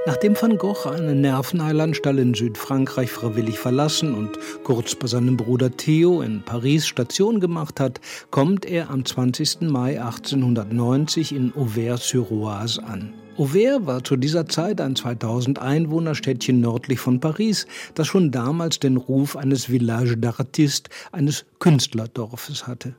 [0.07, 6.21] Nachdem van Gogh eine Nervenheilanstalt in Südfrankreich freiwillig verlassen und kurz bei seinem Bruder Theo
[6.21, 9.63] in Paris Station gemacht hat, kommt er am 20.
[9.63, 13.15] Mai 1890 in Auvers-sur-Oise an.
[13.39, 18.99] Auvers war zu dieser Zeit ein 2000 Einwohnerstädtchen nördlich von Paris, das schon damals den
[18.99, 22.95] Ruf eines Village d'Artiste, eines Künstlerdorfes hatte.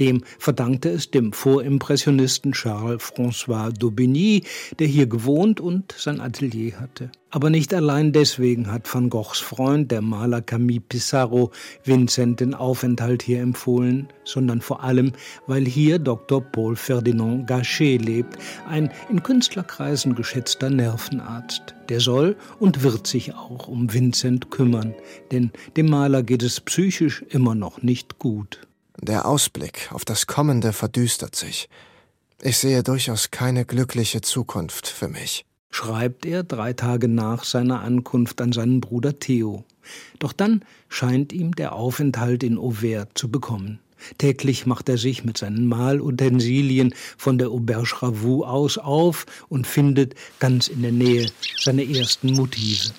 [0.00, 4.44] Dem verdankte es dem Vorimpressionisten Charles François d'Aubigny,
[4.78, 7.10] der hier gewohnt und sein Atelier hatte.
[7.36, 11.50] Aber nicht allein deswegen hat Van Goghs Freund, der Maler Camille Pissarro,
[11.84, 15.12] Vincent den Aufenthalt hier empfohlen, sondern vor allem,
[15.46, 16.40] weil hier Dr.
[16.40, 21.74] Paul Ferdinand Gachet lebt, ein in Künstlerkreisen geschätzter Nervenarzt.
[21.90, 24.94] Der soll und wird sich auch um Vincent kümmern,
[25.30, 28.66] denn dem Maler geht es psychisch immer noch nicht gut.
[29.00, 31.68] Der Ausblick auf das Kommende verdüstert sich.
[32.42, 35.44] Ich sehe durchaus keine glückliche Zukunft für mich.
[35.70, 39.64] Schreibt er drei Tage nach seiner Ankunft an seinen Bruder Theo.
[40.18, 43.80] Doch dann scheint ihm der Aufenthalt in Auvers zu bekommen.
[44.18, 50.14] Täglich macht er sich mit seinen Malutensilien von der Auberge Ravoux aus auf und findet
[50.38, 52.92] ganz in der Nähe seine ersten Motive.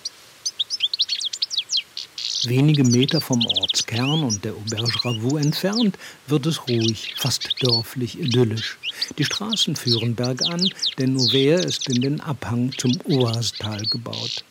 [2.48, 8.78] Wenige Meter vom Ortskern und der Auberge Ravoux entfernt wird es ruhig, fast dörflich idyllisch.
[9.18, 14.45] Die Straßen führen bergan, denn Auvers ist in den Abhang zum Oasetal gebaut.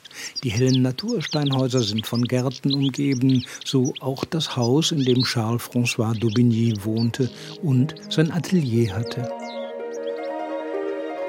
[0.44, 6.84] Die hellen Natursteinhäuser sind von Gärten umgeben, so auch das Haus, in dem Charles-François d'Aubigny
[6.84, 7.30] wohnte
[7.62, 9.26] und sein Atelier hatte.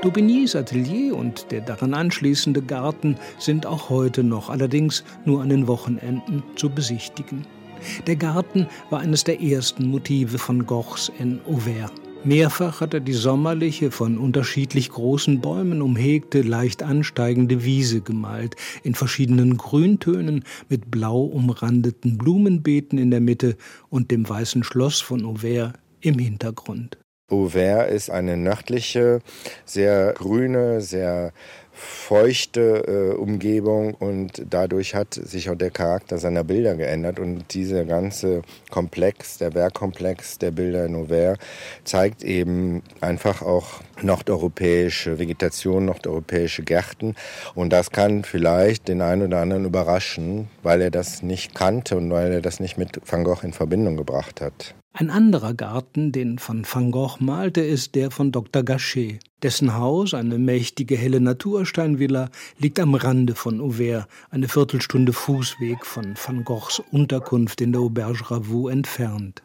[0.04, 5.68] Daubignys Atelier und der daran anschließende Garten sind auch heute noch, allerdings nur an den
[5.68, 7.48] Wochenenden, zu besichtigen.
[8.06, 11.92] Der Garten war eines der ersten Motive von Gochs in Auvers.
[12.24, 18.94] Mehrfach hat er die sommerliche, von unterschiedlich großen Bäumen umhegte, leicht ansteigende Wiese gemalt, in
[18.94, 23.58] verschiedenen Grüntönen mit blau umrandeten Blumenbeeten in der Mitte
[23.90, 26.98] und dem weißen Schloss von Auvers im Hintergrund.
[27.30, 29.20] Auvers ist eine nördliche,
[29.66, 31.34] sehr grüne, sehr
[31.78, 37.86] feuchte äh, Umgebung und dadurch hat sich auch der Charakter seiner Bilder geändert und dieser
[37.86, 41.38] ganze Komplex, der Bergkomplex der Bilder in Auvers
[41.84, 47.16] zeigt eben einfach auch nordeuropäische Vegetation, nordeuropäische Gärten
[47.56, 52.10] und das kann vielleicht den einen oder anderen überraschen, weil er das nicht kannte und
[52.10, 54.74] weil er das nicht mit Van Gogh in Verbindung gebracht hat.
[55.00, 58.64] Ein anderer Garten, den von Van Gogh malte, ist der von Dr.
[58.64, 59.20] Gachet.
[59.44, 66.16] Dessen Haus, eine mächtige helle Natursteinvilla, liegt am Rande von Auvers, eine Viertelstunde Fußweg von
[66.16, 69.44] Van Goghs Unterkunft in der Auberge Ravoux entfernt.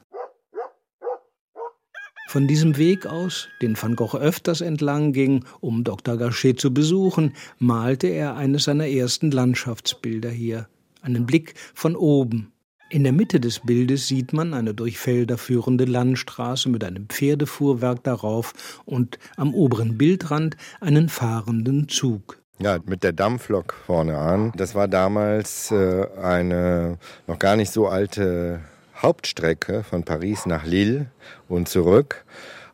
[2.29, 6.17] Von diesem Weg aus, den Van Gogh öfters entlang ging, um Dr.
[6.17, 10.67] Gachet zu besuchen, malte er eines seiner ersten Landschaftsbilder hier.
[11.03, 12.52] Einen Blick von oben
[12.93, 18.05] in der Mitte des Bildes sieht man eine durch Felder führende Landstraße mit einem Pferdefuhrwerk
[18.05, 22.39] darauf und am oberen Bildrand einen fahrenden Zug.
[22.59, 24.53] Ja, mit der Dampflok vorne an.
[24.57, 28.61] Das war damals äh, eine noch gar nicht so alte
[28.95, 31.07] Hauptstrecke von Paris nach Lille
[31.49, 32.27] und zurück.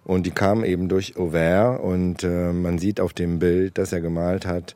[0.04, 4.00] Und die kam eben durch Auvers und äh, man sieht auf dem Bild, das er
[4.00, 4.74] gemalt hat,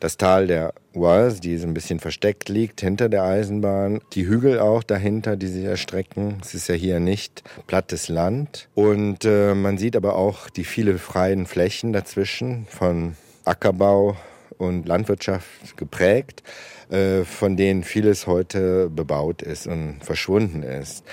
[0.00, 4.58] das Tal der Oise, die so ein bisschen versteckt liegt hinter der Eisenbahn, die Hügel
[4.58, 6.38] auch dahinter, die sich erstrecken.
[6.42, 8.68] Es ist ja hier nicht plattes Land.
[8.74, 14.16] Und äh, man sieht aber auch die viele freien Flächen dazwischen von Ackerbau
[14.58, 16.42] und Landwirtschaft geprägt,
[16.90, 21.04] äh, von denen vieles heute bebaut ist und verschwunden ist.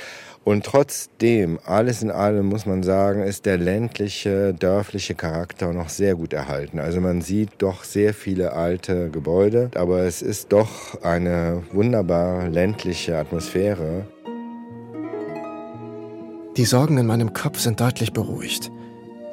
[0.47, 6.15] Und trotzdem, alles in allem muss man sagen, ist der ländliche, dörfliche Charakter noch sehr
[6.15, 6.79] gut erhalten.
[6.79, 13.17] Also man sieht doch sehr viele alte Gebäude, aber es ist doch eine wunderbar ländliche
[13.17, 14.07] Atmosphäre.
[16.55, 18.71] Die Sorgen in meinem Kopf sind deutlich beruhigt.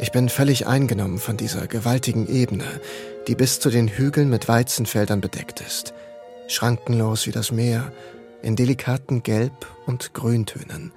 [0.01, 2.67] Ich bin völlig eingenommen von dieser gewaltigen Ebene,
[3.29, 5.95] die bis zu den Hügeln mit Weizenfeldern bedeckt ist.
[6.49, 7.93] Schrankenlos wie das Meer,
[8.45, 10.93] in delikaten Gelb- und Grüntönen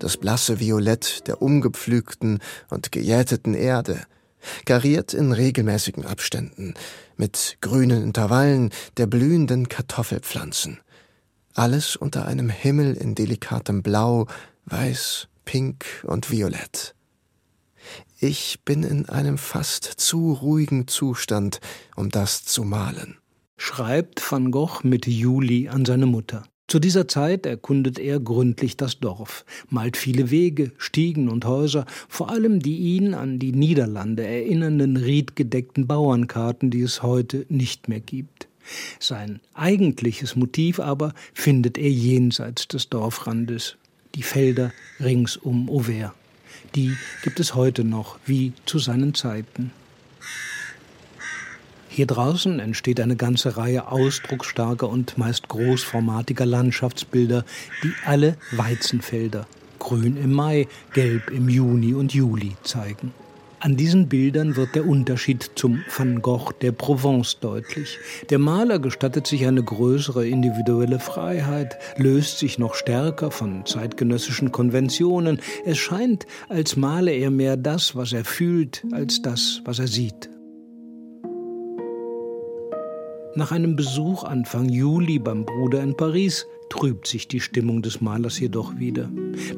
[0.00, 4.02] das blasse Violett der umgepflügten und gejäteten Erde,
[4.64, 6.74] kariert in regelmäßigen Abständen,
[7.16, 10.80] mit grünen Intervallen der blühenden Kartoffelpflanzen.
[11.54, 14.26] Alles unter einem Himmel in delikatem Blau,
[14.64, 16.94] Weiß, Pink und Violett.
[18.18, 21.60] Ich bin in einem fast zu ruhigen Zustand,
[21.96, 23.18] um das zu malen.
[23.56, 26.44] Schreibt van Gogh mit Juli an seine Mutter.
[26.70, 32.30] Zu dieser Zeit erkundet er gründlich das Dorf, malt viele Wege, Stiegen und Häuser, vor
[32.30, 38.46] allem die ihn an die Niederlande erinnernden riedgedeckten Bauernkarten, die es heute nicht mehr gibt.
[39.00, 43.76] Sein eigentliches Motiv aber findet er jenseits des Dorfrandes,
[44.14, 46.12] die Felder rings um Auvers.
[46.76, 46.94] Die
[47.24, 49.72] gibt es heute noch, wie zu seinen Zeiten.
[51.92, 57.44] Hier draußen entsteht eine ganze Reihe ausdrucksstarker und meist großformatiger Landschaftsbilder,
[57.82, 59.48] die alle Weizenfelder,
[59.80, 63.12] grün im Mai, gelb im Juni und Juli zeigen.
[63.58, 67.98] An diesen Bildern wird der Unterschied zum Van Gogh der Provence deutlich.
[68.30, 75.40] Der Maler gestattet sich eine größere individuelle Freiheit, löst sich noch stärker von zeitgenössischen Konventionen.
[75.66, 80.30] Es scheint, als male er mehr das, was er fühlt, als das, was er sieht.
[83.36, 88.40] Nach einem Besuch Anfang Juli beim Bruder in Paris trübt sich die Stimmung des Malers
[88.40, 89.08] jedoch wieder.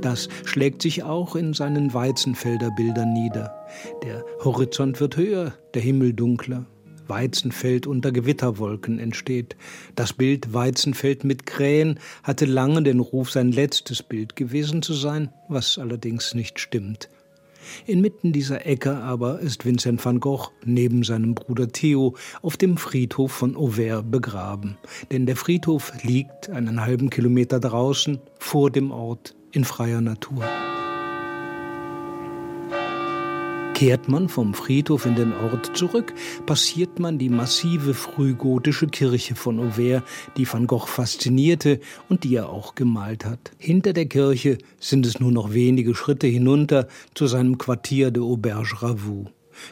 [0.02, 3.54] Das schlägt sich auch in seinen Weizenfelderbildern nieder.
[4.02, 6.66] Der Horizont wird höher, der Himmel dunkler.
[7.08, 9.56] Weizenfeld unter Gewitterwolken entsteht.
[9.96, 15.30] Das Bild Weizenfeld mit Krähen hatte lange den Ruf, sein letztes Bild gewesen zu sein,
[15.48, 17.08] was allerdings nicht stimmt.
[17.86, 23.32] Inmitten dieser Ecke aber ist Vincent van Gogh neben seinem Bruder Theo auf dem Friedhof
[23.32, 24.76] von Auvers begraben.
[25.10, 30.44] Denn der Friedhof liegt einen halben Kilometer draußen vor dem Ort in freier Natur.
[33.82, 36.14] Kehrt man vom Friedhof in den Ort zurück,
[36.46, 40.04] passiert man die massive frühgotische Kirche von Auvers,
[40.36, 43.50] die Van Gogh faszinierte und die er auch gemalt hat.
[43.58, 48.82] Hinter der Kirche sind es nur noch wenige Schritte hinunter zu seinem Quartier de Auberge
[48.82, 49.26] Ravoux.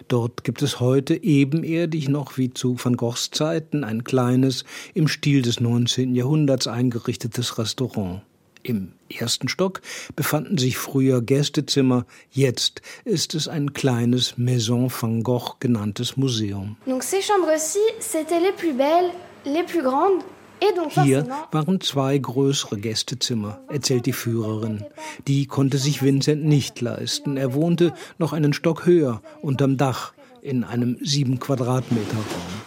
[0.08, 5.42] Dort gibt es heute ebenerdig noch wie zu Van Goghs Zeiten ein kleines, im Stil
[5.42, 6.16] des 19.
[6.16, 8.22] Jahrhunderts eingerichtetes Restaurant.
[8.62, 9.80] Im ersten Stock
[10.16, 16.76] befanden sich früher Gästezimmer, jetzt ist es ein kleines Maison Van Gogh genanntes Museum.
[21.02, 24.84] Hier waren zwei größere Gästezimmer, erzählt die Führerin.
[25.26, 27.38] Die konnte sich Vincent nicht leisten.
[27.38, 32.59] Er wohnte noch einen Stock höher, unterm Dach, in einem sieben Quadratmeter Raum.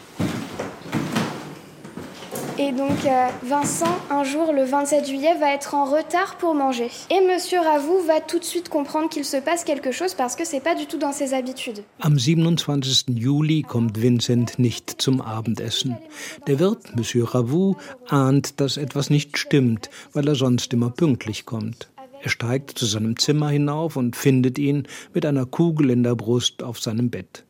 [2.89, 6.89] Donc euh, Vincent, un jour, le 27 juillet, va être en retard pour manger.
[7.09, 10.43] Et Monsieur Ravoux va tout de suite comprendre qu'il se passe quelque chose parce que
[10.43, 11.83] c'est pas du tout dans ses habitudes.
[12.01, 13.05] Am 27.
[13.15, 15.97] Juli kommt Vincent nicht zum Abendessen.
[16.45, 17.77] Der Wirt, Monsieur Ravoux,
[18.09, 21.89] ahnt, dass etwas nicht stimmt, weil er sonst immer pünktlich kommt.
[22.21, 26.61] Er steigt zu seinem Zimmer hinauf und findet ihn mit einer Kugel in der Brust
[26.61, 27.45] auf seinem Bett.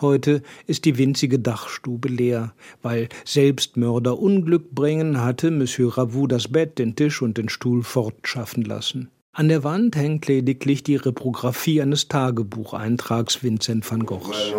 [0.00, 6.78] Heute ist die winzige Dachstube leer, weil Selbstmörder Unglück bringen, hatte Monsieur Ravoux das Bett,
[6.78, 9.10] den Tisch und den Stuhl fortschaffen lassen.
[9.36, 14.52] An der Wand hängt lediglich die Reprographie eines Tagebucheintrags Vincent van Goghs.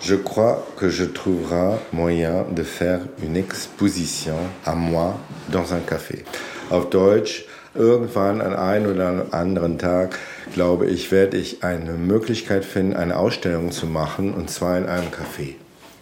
[0.00, 5.18] Je crois que je trouverai moyen de faire une exposition à moi
[5.52, 6.24] dans un café.
[6.70, 10.18] Auf Deutsch, irgendwann an einem oder anderen Tag,
[10.52, 15.08] glaube ich, werde ich eine Möglichkeit finden, eine Ausstellung zu machen, und zwar in einem
[15.08, 15.54] Café.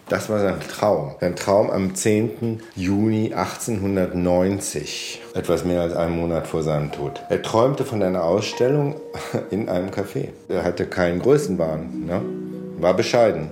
[0.07, 1.15] Das war sein Traum.
[1.19, 2.61] Sein Traum am 10.
[2.75, 7.23] Juni 1890, etwas mehr als einen Monat vor seinem Tod.
[7.29, 8.95] Er träumte von einer Ausstellung
[9.49, 10.29] in einem Café.
[10.47, 12.21] Er hatte keinen Größenwahn, ne?
[12.77, 13.49] war bescheiden.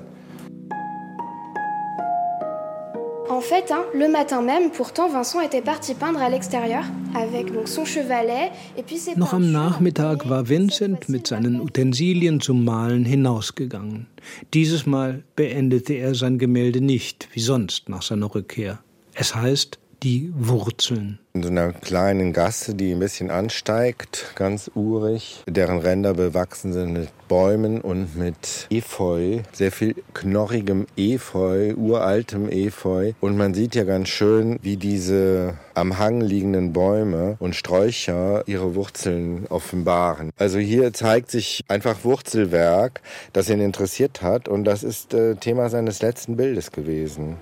[3.44, 6.84] Fait, hein, le matin même, pourtant, Vincent était parti peindre à l'extérieur
[7.16, 9.52] avec donc son chevalet et puis ses Noch am.
[9.52, 14.08] Nachmittag war Vincent mit seinen Utensilien zum Malen hinausgegangen.
[14.54, 18.80] Dieses Mal beendete er sein Gemälde nicht, wie sonst nach seiner Rückkehr.
[19.14, 21.20] Es heißt die Wurzeln.
[21.34, 26.94] In so einer kleinen Gasse, die ein bisschen ansteigt, ganz urig, deren Ränder bewachsen sind
[26.94, 33.14] mit Bäumen und mit Efeu, sehr viel knorrigem Efeu, uraltem Efeu.
[33.22, 38.76] Und man sieht ja ganz schön, wie diese am Hang liegenden Bäume und Sträucher ihre
[38.76, 40.32] Wurzeln offenbaren.
[40.38, 43.02] Also hier zeigt sich einfach Wurzelwerk,
[43.32, 47.38] das ihn interessiert hat und das ist äh, Thema seines letzten Bildes gewesen.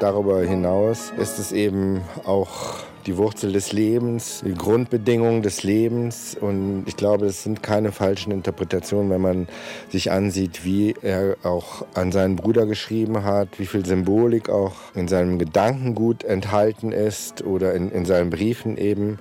[0.00, 6.36] Darüber hinaus ist es eben auch die Wurzel des Lebens, die Grundbedingung des Lebens.
[6.40, 9.48] Und ich glaube, es sind keine falschen Interpretationen, wenn man
[9.90, 15.08] sich ansieht, wie er auch an seinen Bruder geschrieben hat, wie viel Symbolik auch in
[15.08, 19.18] seinem Gedankengut enthalten ist oder in, in seinen Briefen eben,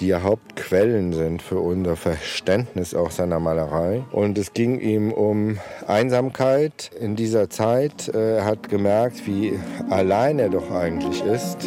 [0.00, 4.04] die ja Hauptquellen sind für unser Verständnis auch seiner Malerei.
[4.12, 8.08] Und es ging ihm um Einsamkeit in dieser Zeit.
[8.14, 9.58] Äh, Er hat gemerkt, wie
[9.88, 11.66] allein er doch eigentlich ist.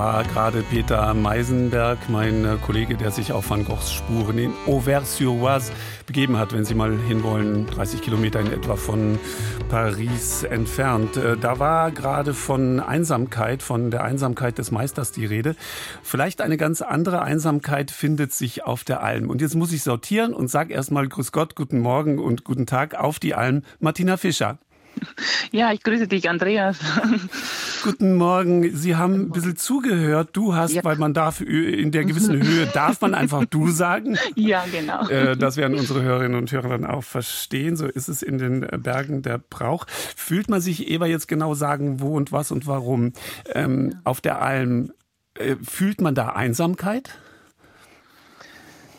[0.00, 5.72] War gerade Peter Meisenberg, mein äh, Kollege, der sich auf Van Goghs Spuren in Auvers-sur-Oise
[6.06, 9.18] begeben hat, wenn Sie mal hinwollen, 30 Kilometer in etwa von
[9.68, 11.18] Paris entfernt.
[11.18, 15.54] Äh, Da war gerade von Einsamkeit, von der Einsamkeit des Meisters die Rede.
[16.02, 19.28] Vielleicht eine ganz andere Einsamkeit findet sich auf der Alm.
[19.28, 22.94] Und jetzt muss ich sortieren und sage erstmal Grüß Gott, guten Morgen und guten Tag
[22.94, 23.64] auf die Alm.
[23.80, 24.56] Martina Fischer.
[25.52, 26.78] Ja, ich grüße dich, Andreas.
[27.82, 28.74] Guten Morgen.
[28.76, 30.30] Sie haben ein bisschen zugehört.
[30.32, 34.18] Du hast, weil man darf in der gewissen Höhe darf man einfach du sagen.
[34.36, 35.08] Ja, genau.
[35.08, 37.76] Äh, Das werden unsere Hörerinnen und Hörer dann auch verstehen.
[37.76, 39.86] So ist es in den Bergen der Brauch.
[39.88, 43.12] Fühlt man sich, Eva, jetzt genau sagen, wo und was und warum?
[43.54, 44.92] Ähm, auf der Alm,
[45.34, 47.10] äh, fühlt man da Einsamkeit?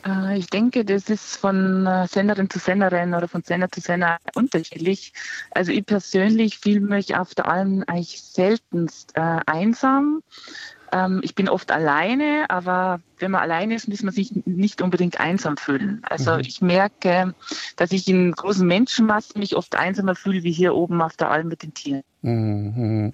[0.06, 4.18] Äh, Ich denke, das ist von äh, Senderin zu Senderin oder von Sender zu Sender
[4.36, 5.14] unterschiedlich.
[5.52, 10.24] Also ich persönlich fühle mich auf der Alm eigentlich seltenst äh, einsam.
[10.92, 15.20] Ähm, ich bin oft alleine, aber wenn man alleine ist, muss man sich nicht unbedingt
[15.20, 16.02] einsam fühlen.
[16.04, 16.40] Also Mhm.
[16.42, 17.34] ich merke,
[17.76, 21.48] dass ich in großen Menschenmassen mich oft einsamer fühle wie hier oben auf der Alm
[21.48, 22.04] mit den Tieren.
[22.24, 23.14] Mhm.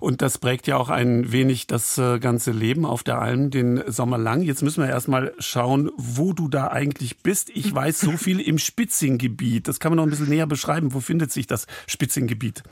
[0.00, 3.82] Und das prägt ja auch ein wenig das äh, ganze Leben auf der Alm den
[3.86, 4.42] Sommer lang.
[4.42, 7.48] Jetzt müssen wir erstmal schauen, wo du da eigentlich bist.
[7.50, 9.66] Ich weiß so viel im Spitzinggebiet.
[9.66, 10.92] Das kann man noch ein bisschen näher beschreiben.
[10.92, 12.62] Wo findet sich das Spitzinggebiet?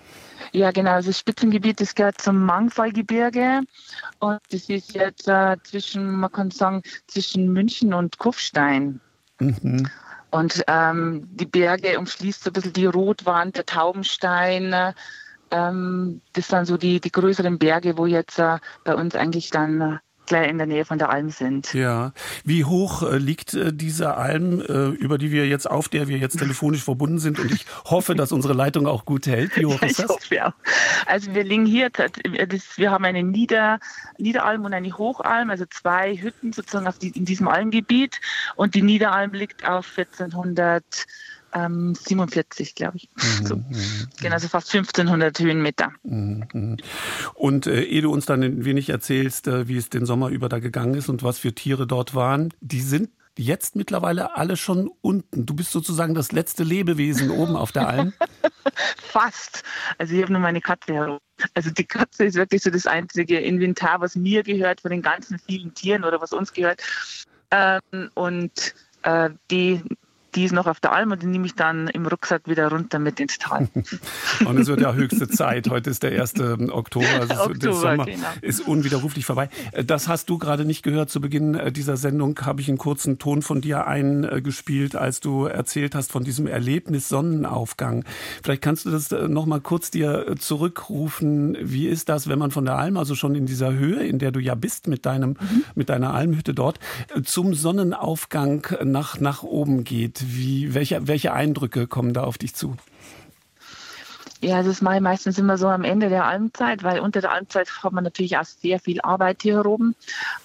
[0.53, 0.91] Ja, genau.
[0.91, 3.61] Also das Spitzengebiet, das gehört zum Mangfallgebirge
[4.19, 6.62] und das ist jetzt äh, zwischen, man kann sagen,
[7.07, 9.01] zwischen München und Kufstein.
[9.41, 9.89] Mhm.
[10.31, 14.73] Und ähm, die Berge umschließt so ein bisschen die Rotwand, der Taubenstein.
[14.73, 14.93] äh,
[15.53, 20.01] Ähm, das sind so die, die größeren Berge, wo jetzt äh, bei uns eigentlich dann
[20.33, 21.75] gleich in der Nähe von der Alm sind.
[21.75, 22.13] Ja.
[22.45, 26.17] Wie hoch äh, liegt äh, diese Alm, äh, über die wir jetzt, auf der wir
[26.17, 27.39] jetzt telefonisch verbunden sind?
[27.39, 29.55] Und ich hoffe, dass unsere Leitung auch gut hält.
[29.57, 30.09] Wie hoch Ja, ist ich das?
[30.09, 30.53] hoffe auch.
[31.07, 33.79] Also wir liegen hier, wir haben eine Nieder,
[34.19, 38.21] Niederalm und eine Hochalm, also zwei Hütten sozusagen die, in diesem Almgebiet.
[38.57, 39.87] Und die Niederalm liegt auf
[41.53, 43.11] 1447, glaube ich.
[43.45, 43.57] So.
[44.21, 45.93] Genau, also fast 1500 Höhenmeter.
[46.05, 46.77] Mhm.
[47.35, 50.49] Und äh, ehe du uns dann ein wenig erzählst, äh, wie es den Sommer über
[50.49, 54.91] da gegangen ist und was für Tiere dort waren, die sind jetzt mittlerweile alle schon
[55.01, 55.47] unten.
[55.47, 58.13] Du bist sozusagen das letzte Lebewesen oben auf der Alm.
[58.97, 59.63] Fast.
[59.99, 61.19] Also ich habe nur meine Katze herum.
[61.55, 65.39] Also die Katze ist wirklich so das einzige Inventar, was mir gehört von den ganzen
[65.39, 66.83] vielen Tieren oder was uns gehört.
[67.51, 69.83] Ähm, und äh, die,
[70.35, 72.99] die ist noch auf der Alm und die nehme ich dann im Rucksack wieder runter
[72.99, 73.69] mit ins Tal.
[74.47, 75.69] Und es wird ja höchste Zeit.
[75.71, 76.35] Heute ist der 1.
[76.71, 77.05] Oktober.
[77.21, 78.27] Also es- der Oktober, Sommer genau.
[78.41, 79.49] ist unwiderruflich vorbei.
[79.73, 81.11] Äh, Das hast du gerade nicht gehört.
[81.11, 85.45] Zu Beginn äh, dieser Sendung habe ich einen kurzen Ton von dir eingespielt, als du
[85.47, 88.05] erzählt hast von diesem Erlebnis Sonnenaufgang.
[88.43, 91.57] Vielleicht kannst du das äh, noch mal kurz dir zurückrufen.
[91.61, 94.33] Wie ist das, wenn man von der Alm, also schon in dieser Höhe, in der
[94.33, 95.37] du ja bist mit deinem,
[95.75, 96.79] mit deiner Almhütte dort,
[97.25, 100.22] zum Sonnenaufgang nach, nach oben geht?
[100.27, 102.77] Wie, welche, welche Eindrücke kommen da auf dich zu?
[104.45, 107.71] Ja, das mache ich meistens immer so am Ende der Almzeit, weil unter der Almzeit
[107.85, 109.95] hat man natürlich auch sehr viel Arbeit hier oben.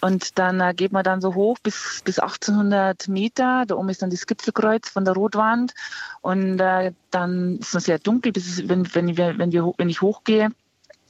[0.02, 3.64] Und dann äh, geht man dann so hoch bis, bis 1800 Meter.
[3.66, 5.74] Da oben ist dann das Gipfelkreuz von der Rotwand.
[6.22, 9.90] Und äh, dann ist es sehr dunkel, bis es, wenn, wenn, wir, wenn, wir, wenn
[9.90, 10.52] ich hochgehe.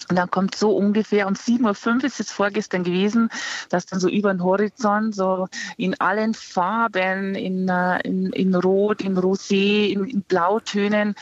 [0.10, 3.30] Und dann kommt so ungefähr um 7.05 Uhr ist es vorgestern gewesen,
[3.70, 9.02] dass dann so über den Horizont so in allen Farben, in, äh, in, in Rot,
[9.02, 11.16] in Rosé, in, in Blautönen,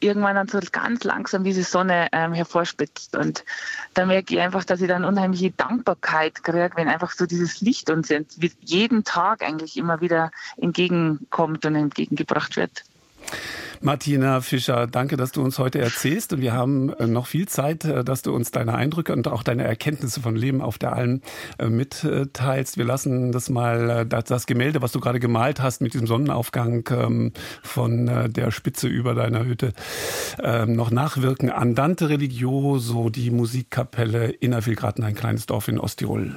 [0.00, 3.16] irgendwann dann so ganz langsam diese Sonne ähm, hervorspitzt.
[3.16, 3.44] Und
[3.94, 7.90] da merke ich einfach, dass ich dann unheimliche Dankbarkeit kriege, wenn einfach so dieses Licht
[7.90, 8.12] uns
[8.60, 12.84] jeden Tag eigentlich immer wieder entgegenkommt und entgegengebracht wird.
[13.80, 16.32] Martina Fischer, danke, dass du uns heute erzählst.
[16.32, 19.42] Und wir haben äh, noch viel Zeit, äh, dass du uns deine Eindrücke und auch
[19.42, 21.20] deine Erkenntnisse von Leben auf der Alm
[21.58, 22.78] äh, mitteilst.
[22.78, 27.32] Wir lassen das mal, das, Gemälde, was du gerade gemalt hast mit diesem Sonnenaufgang ähm,
[27.62, 29.72] von der Spitze über deiner Hütte,
[30.42, 31.50] ähm, noch nachwirken.
[31.50, 36.36] Andante Religioso, die Musikkapelle Innervillgraten, ein kleines Dorf in Osttirol.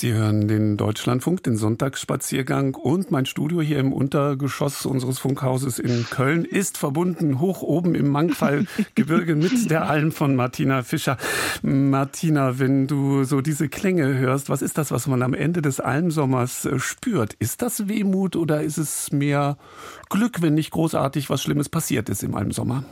[0.00, 6.06] Sie hören den Deutschlandfunk, den Sonntagsspaziergang und mein Studio hier im Untergeschoss unseres Funkhauses in
[6.08, 11.18] Köln ist verbunden hoch oben im Mangfallgebirge mit der Alm von Martina Fischer.
[11.60, 15.80] Martina, wenn du so diese Klänge hörst, was ist das, was man am Ende des
[15.80, 17.34] Almsommers äh, spürt?
[17.34, 19.58] Ist das Wehmut oder ist es mehr
[20.08, 22.84] Glück, wenn nicht großartig was Schlimmes passiert ist im Almsommer?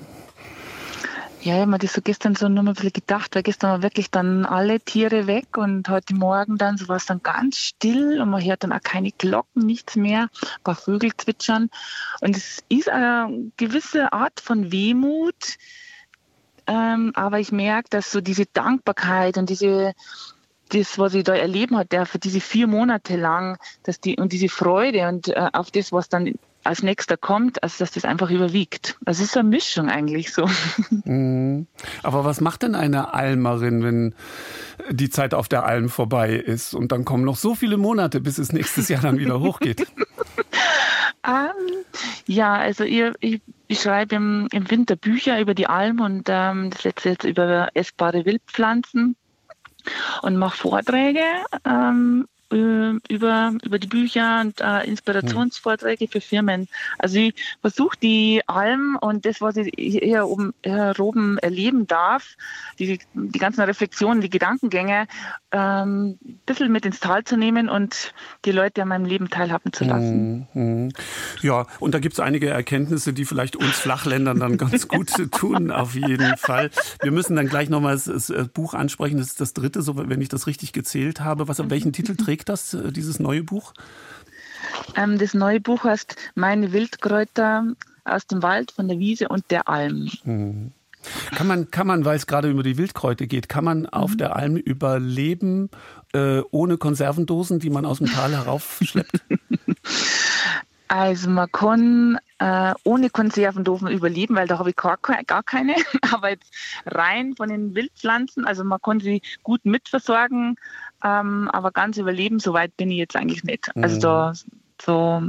[1.49, 3.71] Ja, ich habe mir das so gestern so nur mal ein bisschen gedacht, weil gestern
[3.71, 7.57] waren wirklich dann alle Tiere weg und heute Morgen dann, so war es dann ganz
[7.57, 11.71] still und man hört dann auch keine Glocken, nichts mehr, ein paar Vögel zwitschern.
[12.21, 15.57] Und es ist eine gewisse Art von Wehmut,
[16.67, 19.95] ähm, aber ich merke, dass so diese Dankbarkeit und diese
[20.69, 24.35] das, was ich da erleben hat, der für diese vier Monate lang, dass die und
[24.35, 26.35] diese Freude und äh, auf das, was dann
[26.65, 28.97] als nächster kommt, also dass das einfach überwiegt.
[29.03, 30.49] Das ist eine Mischung eigentlich so.
[31.05, 31.67] Mhm.
[32.03, 34.15] Aber was macht denn eine Almerin, wenn
[34.91, 38.39] die Zeit auf der Alm vorbei ist und dann kommen noch so viele Monate, bis
[38.39, 39.87] es nächstes Jahr dann wieder hochgeht?
[41.27, 41.85] Ähm,
[42.27, 46.71] ja, also ihr, ich, ich schreibe im, im Winter Bücher über die Alm und ähm,
[46.71, 49.17] das letzte jetzt über essbare Wildpflanzen
[50.23, 51.25] und mache Vorträge
[51.65, 56.69] ähm, äh, über, über die Bücher und äh, Inspirationsvorträge für Firmen.
[56.99, 62.37] Also ich versuche die Alm und das, was ich hier oben, hier oben erleben darf,
[62.79, 65.07] die, die ganzen Reflexionen, die Gedankengänge,
[65.53, 69.73] ähm, ein bisschen mit ins Tal zu nehmen und die Leute an meinem Leben teilhaben
[69.73, 70.49] zu lassen.
[70.55, 70.93] Mhm.
[71.43, 75.71] Ja, und da gibt es einige Erkenntnisse, die vielleicht uns Flachländern dann ganz gut tun,
[75.71, 76.71] auf jeden Fall.
[77.03, 79.19] Wir müssen dann gleich nochmal das, das Buch ansprechen.
[79.19, 81.49] Das ist das dritte, so, wenn ich das richtig gezählt habe.
[81.49, 83.75] Was, welchen Titel trägt das, äh, dieses neue Buch?
[84.97, 87.65] Ähm, das neue Buch heißt Meine Wildkräuter
[88.05, 90.11] aus dem Wald, von der Wiese und der Alm.
[90.25, 90.73] Mhm.
[91.35, 94.35] Kann man, kann man, weil es gerade über die Wildkräuter geht, kann man auf der
[94.35, 95.71] Alm überleben
[96.13, 99.23] äh, ohne Konservendosen, die man aus dem Tal heraufschleppt?
[100.89, 105.75] Also man kann äh, ohne Konservendosen überleben, weil da habe ich gar, gar keine.
[106.13, 106.51] Aber jetzt
[106.87, 110.57] rein von den Wildpflanzen, also man kann sie gut mitversorgen,
[111.05, 113.71] ähm, aber ganz überleben, so weit bin ich jetzt eigentlich nicht.
[113.77, 114.01] Also Mhm.
[114.01, 114.33] da
[114.81, 115.23] so.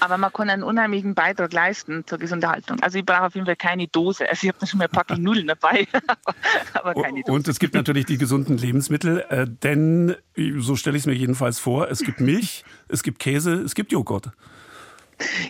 [0.00, 2.80] Aber man kann einen unheimlichen Beitrag leisten zur Gesunderhaltung.
[2.80, 4.26] Also ich brauche auf jeden Fall keine Dose.
[4.28, 5.86] Also ich habe schon mal ein Packung Nudeln dabei,
[6.72, 7.32] aber keine Dose.
[7.32, 10.16] Und es gibt natürlich die gesunden Lebensmittel, äh, denn
[10.58, 13.92] so stelle ich es mir jedenfalls vor, es gibt Milch, es gibt Käse, es gibt
[13.92, 14.30] Joghurt.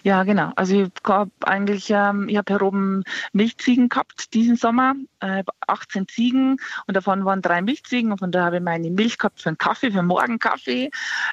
[0.03, 0.53] Ja, genau.
[0.57, 6.09] Also ich habe eigentlich, ähm, ich habe hier oben Milchziegen gehabt diesen Sommer, äh, 18
[6.09, 6.57] Ziegen
[6.87, 9.59] und davon waren drei Milchziegen und von da habe ich meine Milch gehabt für einen
[9.59, 10.91] Kaffee, für einen Morgenkaffee,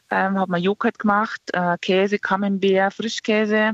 [0.09, 3.73] ähm, habe mir Joghurt gemacht, äh, Käse, Camembert, Frischkäse.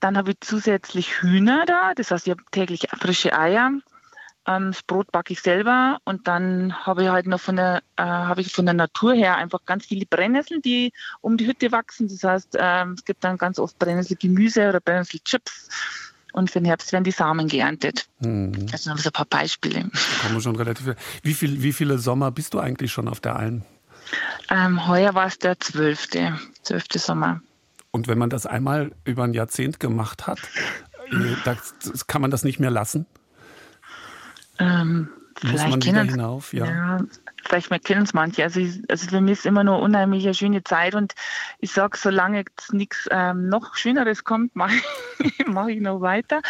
[0.00, 3.72] Dann habe ich zusätzlich Hühner da, das heißt, ich habe täglich frische Eier.
[4.46, 8.02] Ähm, das Brot backe ich selber und dann habe ich halt noch von der, äh,
[8.02, 12.08] habe ich von der Natur her einfach ganz viele Brennnesseln, die um die Hütte wachsen.
[12.08, 15.68] Das heißt, ähm, es gibt dann ganz oft Brennnesselgemüse oder Brennnesselchips
[16.32, 18.06] und für den Herbst werden die Samen geerntet.
[18.20, 18.66] Hm.
[18.66, 19.80] Das sind so ein paar Beispiele.
[19.82, 20.96] Da kommen schon relativ viel.
[21.22, 21.62] Wie, viel.
[21.62, 23.62] wie viele Sommer bist du eigentlich schon auf der Alm?
[24.50, 27.40] Ähm, heuer war es der zwölfte, zwölfte Sommer.
[27.90, 30.38] Und wenn man das einmal über ein Jahrzehnt gemacht hat,
[31.10, 33.06] äh, das kann man das nicht mehr lassen?
[34.58, 36.52] Ähm, vielleicht kennen hinauf?
[36.52, 36.66] Ja.
[36.66, 36.98] Ja,
[37.44, 38.42] vielleicht kennen es manche.
[38.42, 41.14] Also, ich, also für mich ist immer nur unheimlich eine schöne Zeit und
[41.58, 44.74] ich sage, solange nichts ähm, noch Schöneres kommt, mache
[45.18, 46.42] ich, mach ich noch weiter.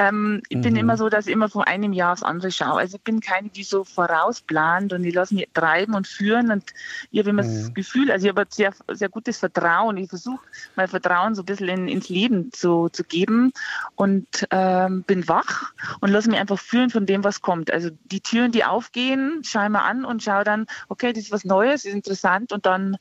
[0.00, 0.80] Ähm, ich bin Mhm.
[0.80, 2.80] immer so, dass ich immer von einem Jahr aufs andere schaue.
[2.80, 6.72] Also ich bin keine, die so vorausplant und ich lasse mich treiben und führen und
[7.10, 7.74] ich habe immer das Mhm.
[7.74, 9.98] Gefühl, also ich habe ein sehr, sehr gutes Vertrauen.
[9.98, 10.40] Ich versuche
[10.74, 13.52] mein Vertrauen so ein bisschen in, ins Leben zu, zu geben
[13.94, 17.70] und ähm, bin wach und lasse mich einfach führen von dem, was kommt.
[17.70, 21.32] Also die Türen, die aufgehen, schaue ich mir an und schaue dann, okay, das ist
[21.32, 22.96] was Neues, ist interessant und dann,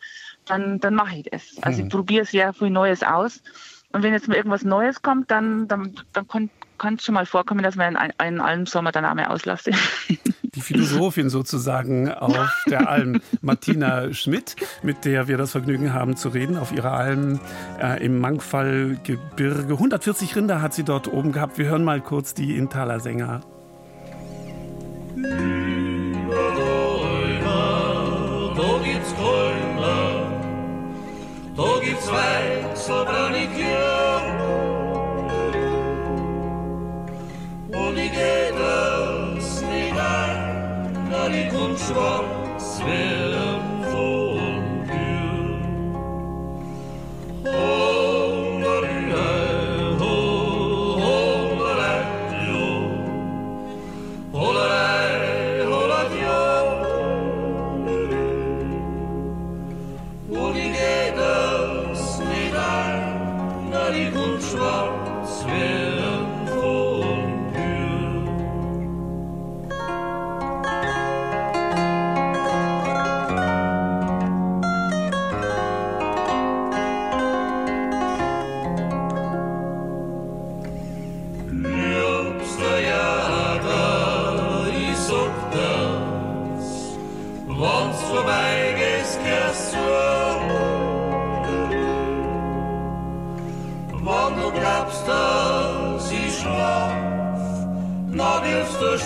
[0.46, 1.58] dann, dann mache ich das.
[1.62, 1.84] Also Mhm.
[1.84, 3.42] ich probiere sehr viel Neues aus.
[3.92, 6.28] Und wenn jetzt mal irgendwas Neues kommt, dann, dann, dann
[6.80, 9.72] kann es schon mal vorkommen, dass man einen, einen allen Sommer dann auch mal auslasse.
[10.56, 16.30] Die Philosophin sozusagen auf der Alm, Martina Schmidt, mit der wir das Vergnügen haben zu
[16.30, 17.40] reden, auf ihrer Alm
[17.80, 19.74] äh, im Mangfallgebirge.
[19.74, 21.60] 140 Rinder hat sie dort oben gehabt.
[21.60, 23.42] Wir hören mal kurz die Intaler Sänger.
[28.56, 30.32] Da gibt's Kräuter,
[31.56, 32.10] da gibt's
[41.50, 44.86] na die kommt schwarz werden von
[47.44, 47.99] dir.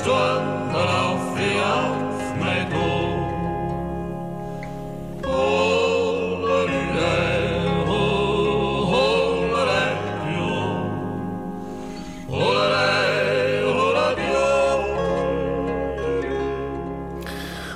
[0.03, 3.23] Du stunden auf wie auf mein Tod.
[5.25, 6.57] Hollerei,
[7.87, 7.95] ho,
[8.91, 9.91] hollerei,
[10.37, 10.51] jo.
[12.29, 14.15] Hollerei, hollerei,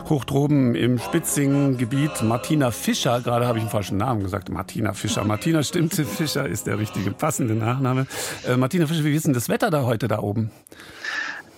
[0.10, 5.24] Hoch droben im Spitzingengebiet Martina Fischer, gerade habe ich einen falschen Namen gesagt, Martina Fischer.
[5.24, 8.06] Martina Stimmte Fischer ist der richtige passende Nachname.
[8.46, 10.52] Äh, Martina Fischer, wie ist denn das Wetter da heute da oben?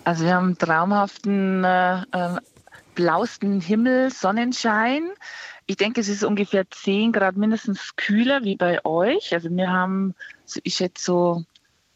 [0.10, 2.38] Also wir haben traumhaften äh, äh,
[2.96, 5.08] blausten Himmel, Sonnenschein.
[5.68, 9.32] Ich denke, es ist ungefähr 10 Grad mindestens kühler wie bei euch.
[9.36, 11.44] Also wir haben, so- ich schätze so,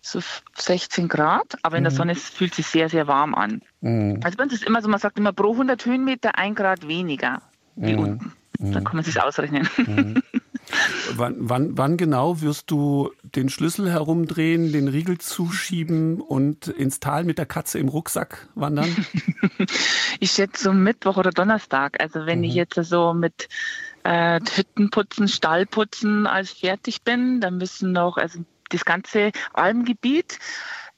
[0.01, 0.19] so
[0.55, 1.97] 16 Grad, aber in der Mhm.
[1.97, 3.61] Sonne fühlt sich sehr, sehr warm an.
[3.81, 4.19] Mhm.
[4.23, 7.41] Also bei uns ist immer so, man sagt immer pro 100 Höhenmeter ein Grad weniger
[7.77, 7.99] wie Mhm.
[7.99, 8.33] unten.
[8.59, 9.67] Da kann man sich ausrechnen.
[11.15, 17.23] Wann, wann, wann genau wirst du den Schlüssel herumdrehen, den Riegel zuschieben und ins Tal
[17.23, 18.95] mit der Katze im Rucksack wandern?
[20.19, 21.99] Ich schätze so Mittwoch oder Donnerstag.
[21.99, 23.49] Also wenn ich jetzt so mit
[24.03, 30.39] äh, Hüttenputzen, Stallputzen als fertig bin, dann müssen noch, also das ganze Almgebiet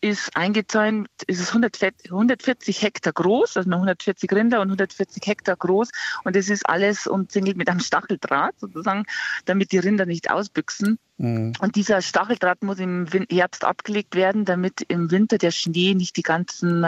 [0.02, 5.56] ist eingezäunt, ist es 140 140 Hektar groß, also nur 140 Rinder und 140 Hektar
[5.56, 5.89] groß.
[6.24, 9.06] Und das ist alles umzingelt mit einem Stacheldraht sozusagen,
[9.46, 11.00] damit die Rinder nicht ausbüchsen.
[11.18, 16.24] Und dieser Stacheldraht muss im Herbst abgelegt werden, damit im Winter der Schnee nicht die
[16.24, 16.86] ganzen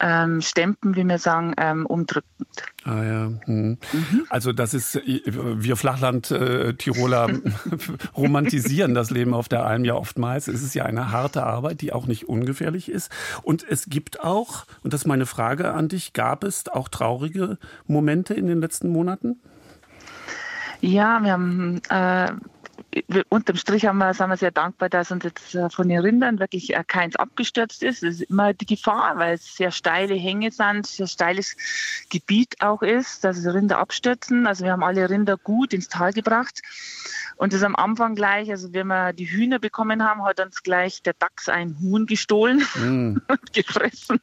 [0.00, 2.26] ähm, Stempen, wie wir sagen, ähm, umdrückt.
[2.84, 3.32] Ah ja.
[3.44, 3.78] Hm.
[4.30, 7.28] Also das ist, äh, wir Flachland-Tiroler
[8.16, 10.48] romantisieren das Leben auf der Alm ja oftmals.
[10.48, 13.12] Es ist ja eine harte Arbeit, die auch nicht ungefährlich ist.
[13.42, 17.58] Und es gibt auch, und das ist meine Frage an dich, gab es auch traurige
[17.86, 19.40] Momente in den letzten Monaten?
[20.80, 22.32] Ja, wir haben äh,
[23.28, 26.38] unterm Strich haben wir, sind wir sehr dankbar, dass uns jetzt äh, von den Rindern
[26.38, 28.02] wirklich äh, keins abgestürzt ist.
[28.02, 31.56] Das ist immer die Gefahr, weil es sehr steile Hänge sind, sehr steiles
[32.08, 34.46] Gebiet auch ist, dass die Rinder abstürzen.
[34.46, 36.62] Also wir haben alle Rinder gut ins Tal gebracht.
[37.36, 41.02] Und das am Anfang gleich, also wenn wir die Hühner bekommen haben, hat uns gleich
[41.02, 44.20] der Dachs ein Huhn gestohlen und gefressen.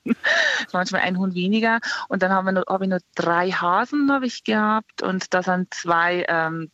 [0.73, 1.79] Manchmal ein Huhn weniger.
[2.09, 5.43] Und dann haben wir noch, habe ich noch drei Hasen habe ich gehabt und da
[5.43, 6.69] sind zwei ähm,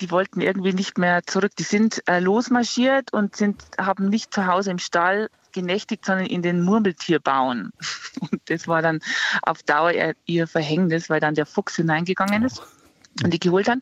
[0.00, 1.52] die wollten irgendwie nicht mehr zurück.
[1.58, 6.42] Die sind äh, losmarschiert und sind, haben nicht zu Hause im Stall genächtigt, sondern in
[6.42, 7.72] den Murmeltierbauen.
[8.20, 9.00] Und das war dann
[9.42, 9.92] auf Dauer
[10.26, 12.62] ihr, Verhängnis, weil dann der Fuchs hineingegangen ist
[13.24, 13.78] und die geholt hat.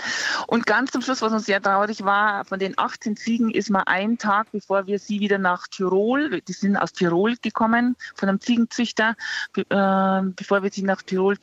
[0.46, 3.82] Und ganz zum Schluss, was uns sehr traurig war, von den 18 Ziegen ist mal
[3.86, 8.40] ein Tag, bevor wir sie wieder nach Tirol, die sind aus Tirol gekommen, von einem
[8.40, 9.14] Ziegenzüchter,
[9.56, 11.36] äh, bevor wir sie nach Tirol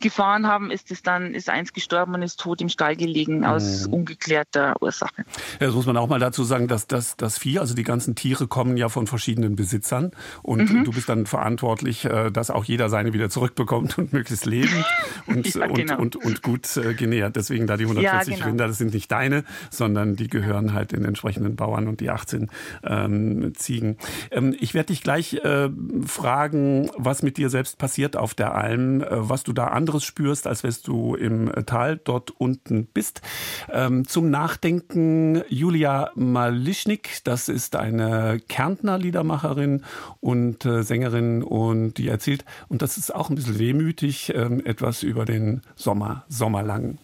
[0.00, 3.86] zurückgefahren haben, ist es dann, ist eins gestorben und ist tot im Stall gelegen aus
[3.86, 5.24] ungeklärter Ursache.
[5.60, 8.14] Ja, das muss man auch mal dazu sagen, dass das, das Vieh, also die ganzen
[8.14, 10.10] Tiere kommen ja von verschiedenen Besitzern
[10.42, 10.84] und Mhm.
[10.84, 14.84] du bist dann verantwortlich, äh, dass auch jeder seine wieder zurückbekommt und möglichst lebend
[15.26, 15.98] und, Ja, genau.
[15.98, 17.36] und, und, und gut äh, genährt.
[17.36, 18.48] Deswegen da die 140 Ja, genau.
[18.48, 22.50] Rinder, das sind nicht deine, sondern die gehören halt den entsprechenden Bauern und die 18
[22.84, 23.96] ähm, Ziegen.
[24.30, 25.68] Ähm, ich werde dich gleich äh,
[26.04, 30.48] fragen, was mit dir selbst passiert auf der Alm, äh, was du da anderes spürst,
[30.48, 33.22] als wenn du im äh, Tal dort unten bist.
[33.70, 39.84] Ähm, zum Nachdenken Julia Malischnik, das ist eine Kärntner Liedermacherin
[40.20, 45.04] und äh, Sängerin und die erzählt, und das ist auch ein bisschen wehmütig, ähm, etwas
[45.04, 46.98] über den Sommer, Sommerlang.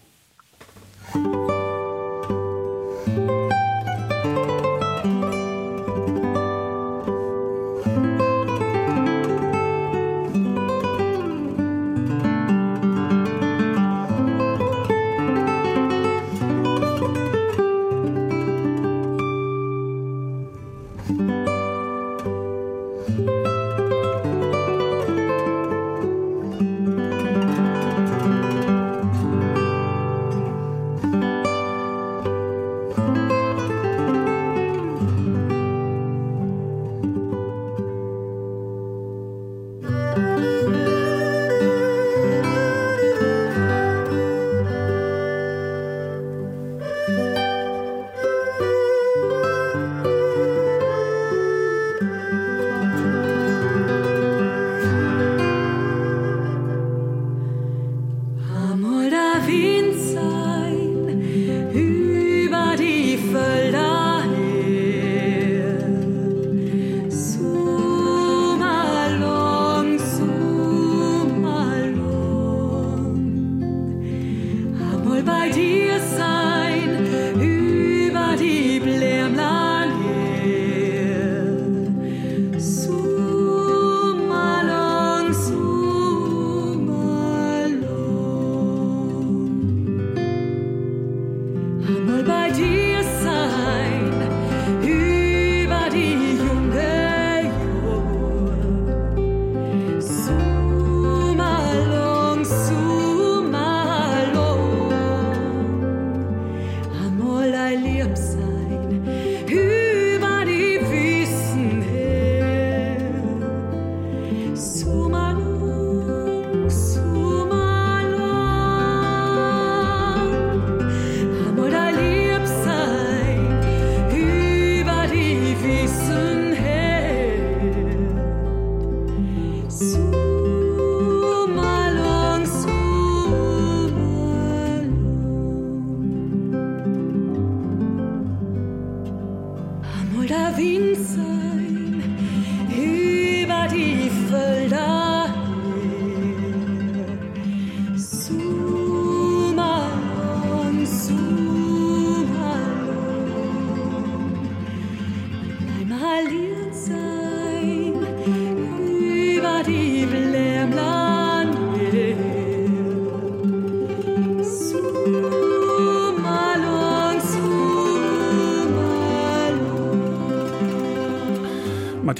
[1.14, 1.62] Musik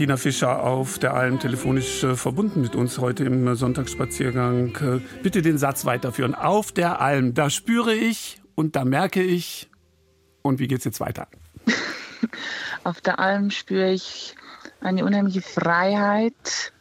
[0.03, 4.75] Martina Fischer auf der Alm telefonisch äh, verbunden mit uns heute im äh, Sonntagsspaziergang.
[4.75, 6.35] Äh, Bitte den Satz weiterführen.
[6.35, 9.71] Auf der Alm, da spüre ich und da merke ich.
[10.43, 11.29] Und wie geht's jetzt weiter?
[12.83, 14.35] Auf der Alm spüre ich
[14.81, 16.73] eine unheimliche Freiheit,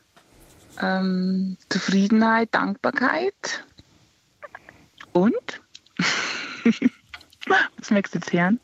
[0.81, 3.65] ähm, Zufriedenheit, Dankbarkeit.
[5.13, 5.61] Und?
[7.77, 8.59] Was möchtest du jetzt hören?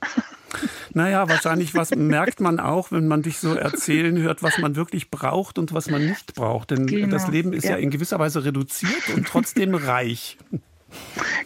[0.93, 5.11] Naja, wahrscheinlich was merkt man auch, wenn man dich so erzählen hört, was man wirklich
[5.11, 6.71] braucht und was man nicht braucht.
[6.71, 7.71] Denn Genau, das Leben ist ja.
[7.71, 7.77] ja.
[7.77, 10.37] in gewisser Weise reduziert und trotzdem reich.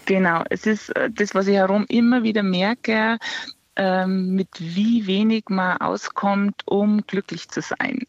[0.05, 3.17] Genau, es ist äh, das, was ich herum immer wieder merke,
[3.75, 8.01] ähm, mit wie wenig man auskommt, um glücklich zu sein.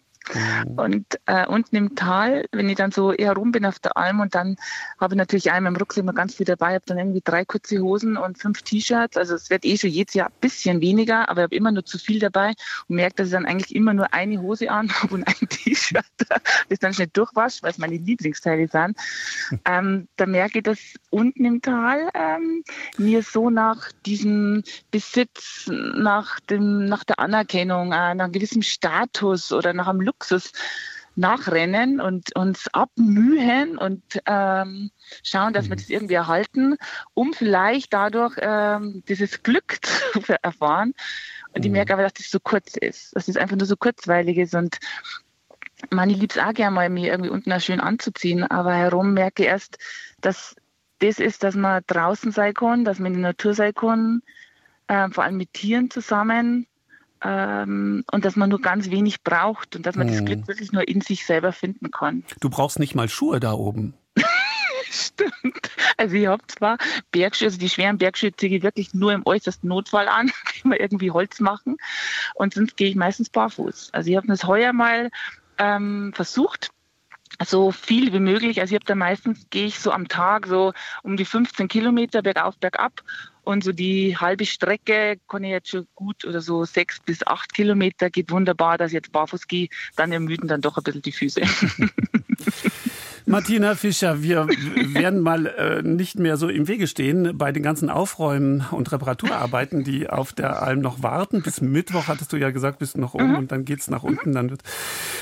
[0.77, 4.35] Und äh, unten im Tal, wenn ich dann so herum bin auf der Alm und
[4.35, 4.57] dann
[5.01, 7.81] habe ich natürlich einmal im Rucksack immer ganz viel dabei, habe dann irgendwie drei kurze
[7.81, 9.17] Hosen und fünf T-Shirts.
[9.17, 11.85] Also es wird eh schon jedes Jahr ein bisschen weniger, aber ich habe immer nur
[11.85, 12.53] zu viel dabei
[12.89, 16.05] und merke, dass ich dann eigentlich immer nur eine Hose an habe und ein T-Shirt,
[16.69, 18.97] das dann schnell durchwasche, weil es meine Lieblingsteile sind.
[19.65, 20.79] Ähm, da merke ich, dass
[21.11, 22.65] unten im Tal ähm,
[22.97, 29.53] mir so nach diesem Besitz, nach, dem, nach der Anerkennung, äh, nach einem gewissen Status
[29.53, 30.53] oder nach einem Luxus
[31.15, 34.91] nachrennen und uns abmühen und ähm,
[35.23, 36.77] schauen, dass wir das irgendwie erhalten,
[37.15, 39.79] um vielleicht dadurch ähm, dieses Glück
[40.25, 40.95] zu erfahren.
[41.55, 44.39] Und ich merke aber, dass das so kurz ist, dass das einfach nur so kurzweilig
[44.39, 44.55] ist.
[44.55, 44.79] Und
[45.91, 49.43] man, ich lieb's auch gerne mal, mir irgendwie unten auch schön anzuziehen, aber herum merke
[49.43, 49.79] ich erst,
[50.21, 50.57] dass
[50.99, 54.23] das ist, dass man draußen sein kann, dass man in der Natur sein kann,
[54.87, 56.69] äh, vor allem mit Tieren zusammen
[57.23, 60.27] ähm, und dass man nur ganz wenig braucht und dass man das Mhm.
[60.27, 62.25] Glück wirklich nur in sich selber finden kann.
[62.41, 63.95] Du brauchst nicht mal Schuhe da oben.
[64.91, 65.71] Stimmt.
[65.97, 66.79] Also ich habe zwar
[67.13, 70.31] Bergschuhe, also die schweren Bergschuhe ziehe ich wirklich nur im äußersten Notfall an,
[70.63, 71.77] wenn wir irgendwie Holz machen.
[72.35, 73.91] Und sonst gehe ich meistens barfuß.
[73.93, 75.11] Also ich habe das heuer mal
[75.59, 76.71] ähm, versucht,
[77.45, 78.61] so viel wie möglich.
[78.61, 80.73] Also ich habe da meistens gehe ich so am Tag so
[81.03, 83.03] um die 15 Kilometer bergauf, bergab.
[83.45, 87.53] Und so die halbe Strecke kann ich jetzt schon gut oder so sechs bis acht
[87.53, 89.69] Kilometer geht wunderbar, dass ich jetzt barfuß gehe.
[89.97, 91.43] Dann ermüden dann doch ein bisschen die Füße.
[93.27, 97.89] Martina Fischer, wir werden mal äh, nicht mehr so im Wege stehen bei den ganzen
[97.89, 101.43] Aufräumen und Reparaturarbeiten, die auf der Alm noch warten.
[101.43, 104.33] Bis Mittwoch hattest du ja gesagt, bist du noch oben und dann geht's nach unten,
[104.33, 104.63] dann wird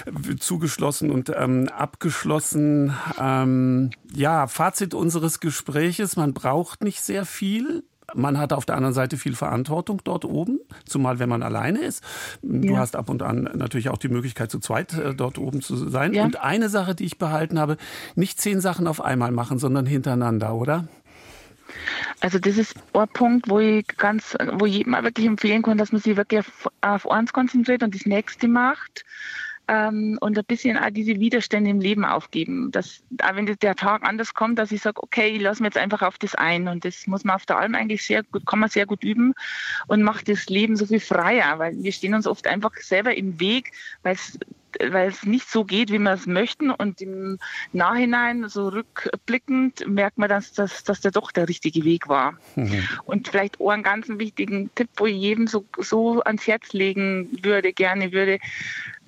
[0.06, 2.97] äh, zugeschlossen und ähm, abgeschlossen.
[3.18, 7.84] Ähm, ja, Fazit unseres Gespräches, man braucht nicht sehr viel.
[8.15, 12.03] Man hat auf der anderen Seite viel Verantwortung dort oben, zumal wenn man alleine ist.
[12.43, 12.78] Du Ja.
[12.78, 16.12] hast ab und an natürlich auch die Möglichkeit, zu zweit äh, dort oben zu sein.
[16.15, 16.24] Ja.
[16.24, 17.77] Und eine Sache, die ich behalten habe,
[18.15, 20.89] nicht zehn Sachen auf einmal machen, sondern hintereinander, oder?
[22.20, 25.93] Also das ist ein Punkt, wo ich ganz, wo ich jedem wirklich empfehlen kann, dass
[25.93, 29.05] man sich wirklich auf, auf eins konzentriert und das nächste macht.
[29.70, 32.72] Ähm, und ein bisschen auch diese Widerstände im Leben aufgeben.
[32.72, 35.78] Dass, auch wenn der Tag anders kommt, dass ich sage, okay, ich lasse mich jetzt
[35.78, 36.66] einfach auf das ein.
[36.66, 39.32] Und das muss man auf der Alm eigentlich sehr gut, kann man sehr gut üben
[39.86, 43.38] und macht das Leben so viel freier, weil wir stehen uns oft einfach selber im
[43.38, 43.70] Weg,
[44.02, 44.40] weil es
[44.90, 46.70] weil es nicht so geht, wie wir es möchten.
[46.70, 47.38] Und im
[47.72, 52.34] Nachhinein, so rückblickend, merkt man, dass, dass, dass der doch der richtige Weg war.
[53.05, 57.28] Und vielleicht auch einen ganz wichtigen Tipp, wo ich jedem so, so ans Herz legen
[57.42, 58.38] würde, gerne würde,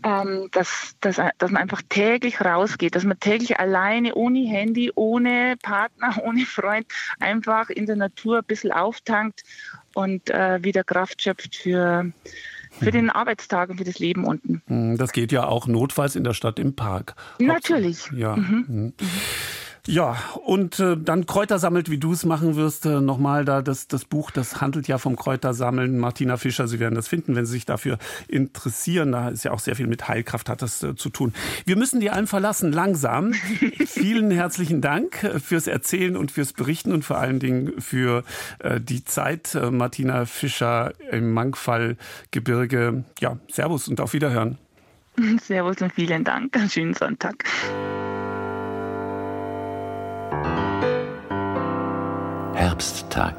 [0.04, 5.56] ähm, dass, dass, dass man einfach täglich rausgeht, dass man täglich alleine, ohne Handy, ohne
[5.62, 6.86] Partner, ohne Freund,
[7.20, 9.42] einfach in der Natur ein bisschen auftankt
[9.94, 12.12] und äh, wieder Kraft schöpft für,
[12.78, 14.62] für den Arbeitstag und für das Leben unten.
[14.66, 17.14] Hm, Das geht ja auch notfalls in der Stadt im Park.
[17.38, 18.10] Natürlich.
[18.14, 18.36] Ja.
[18.36, 18.64] Mhm.
[18.68, 18.92] mhm.
[19.88, 22.86] Ja, und äh, dann Kräuter sammelt, wie du es machen wirst.
[22.86, 25.98] Äh, Nochmal da das, das Buch, das handelt ja vom Kräutersammeln.
[25.98, 27.98] Martina Fischer, Sie werden das finden, wenn Sie sich dafür
[28.28, 29.10] interessieren.
[29.10, 31.34] Da ist ja auch sehr viel mit Heilkraft hat das äh, zu tun.
[31.64, 33.32] Wir müssen die Alm verlassen, langsam.
[33.86, 38.22] Vielen herzlichen Dank äh, fürs Erzählen und fürs Berichten und vor allen Dingen für
[38.60, 39.56] äh, die Zeit.
[39.56, 43.02] Äh, Martina Fischer im Mangfallgebirge.
[43.18, 44.58] Ja, Servus und auf Wiederhören.
[45.42, 46.56] Servus und vielen Dank.
[46.56, 47.44] Einen schönen Sonntag.
[52.54, 53.36] Herbsttag.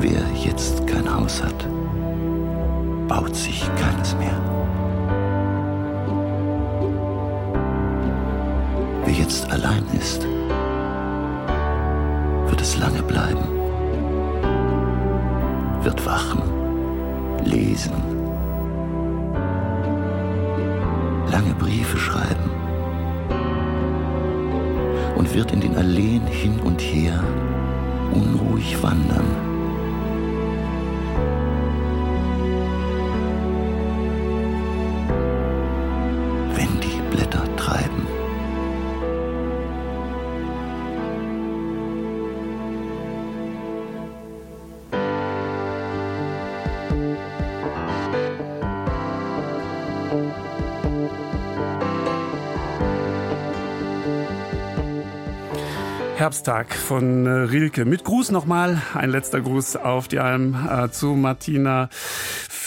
[0.00, 1.66] Wer jetzt kein Haus hat,
[3.08, 4.40] baut sich keines mehr.
[9.04, 10.22] Wer jetzt allein ist,
[12.46, 13.44] wird es lange bleiben,
[15.82, 16.42] wird wachen,
[17.44, 17.92] lesen,
[21.32, 22.50] lange Briefe schreiben
[25.16, 27.24] und wird in den Alleen hin und her
[28.12, 29.47] unruhig wandern.
[56.28, 57.86] Herbsttag von äh, Rilke.
[57.86, 61.88] Mit Gruß nochmal, ein letzter Gruß auf die Alm äh, zu Martina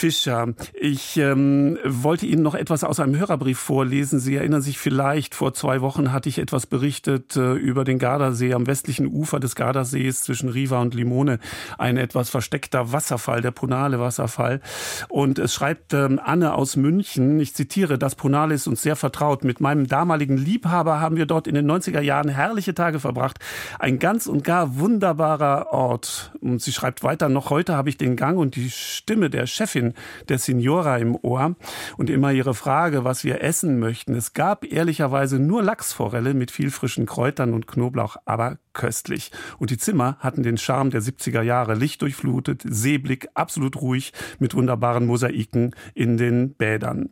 [0.01, 0.55] Fischer.
[0.73, 4.19] Ich ähm, wollte Ihnen noch etwas aus einem Hörerbrief vorlesen.
[4.19, 8.55] Sie erinnern sich vielleicht, vor zwei Wochen hatte ich etwas berichtet äh, über den Gardasee
[8.55, 11.37] am westlichen Ufer des Gardasees zwischen Riva und Limone.
[11.77, 14.61] Ein etwas versteckter Wasserfall, der Punale Wasserfall.
[15.07, 19.43] Und es schreibt ähm, Anne aus München, ich zitiere, das Punale ist uns sehr vertraut.
[19.43, 23.37] Mit meinem damaligen Liebhaber haben wir dort in den 90er Jahren herrliche Tage verbracht.
[23.77, 26.31] Ein ganz und gar wunderbarer Ort.
[26.41, 29.90] Und sie schreibt weiter, noch heute habe ich den Gang und die Stimme der Chefin
[30.29, 31.55] der Signora im Ohr
[31.97, 34.15] und immer ihre Frage, was wir essen möchten.
[34.15, 39.31] Es gab ehrlicherweise nur Lachsforelle mit viel frischen Kräutern und Knoblauch, aber köstlich.
[39.57, 45.05] Und die Zimmer hatten den Charme der 70er Jahre, lichtdurchflutet, Seeblick, absolut ruhig, mit wunderbaren
[45.05, 47.09] Mosaiken in den Bädern.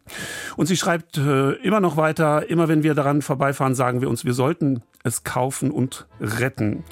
[0.56, 4.26] Und sie schreibt äh, immer noch weiter, immer wenn wir daran vorbeifahren, sagen wir uns,
[4.26, 6.84] wir sollten es kaufen und retten.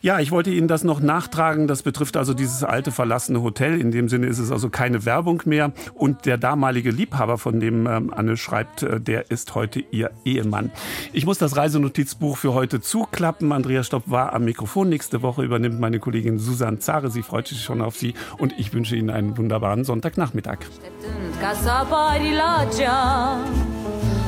[0.00, 1.66] Ja, ich wollte Ihnen das noch nachtragen.
[1.66, 3.80] Das betrifft also dieses alte verlassene Hotel.
[3.80, 5.72] In dem Sinne ist es also keine Werbung mehr.
[5.94, 10.70] Und der damalige Liebhaber, von dem ähm, Anne schreibt, äh, der ist heute ihr Ehemann.
[11.12, 13.52] Ich muss das Reisenotizbuch für heute zuklappen.
[13.52, 14.88] Andreas Stopp war am Mikrofon.
[14.88, 17.10] Nächste Woche übernimmt meine Kollegin Susanne Zare.
[17.10, 18.14] Sie freut sich schon auf Sie.
[18.38, 20.58] Und ich wünsche Ihnen einen wunderbaren Sonntagnachmittag.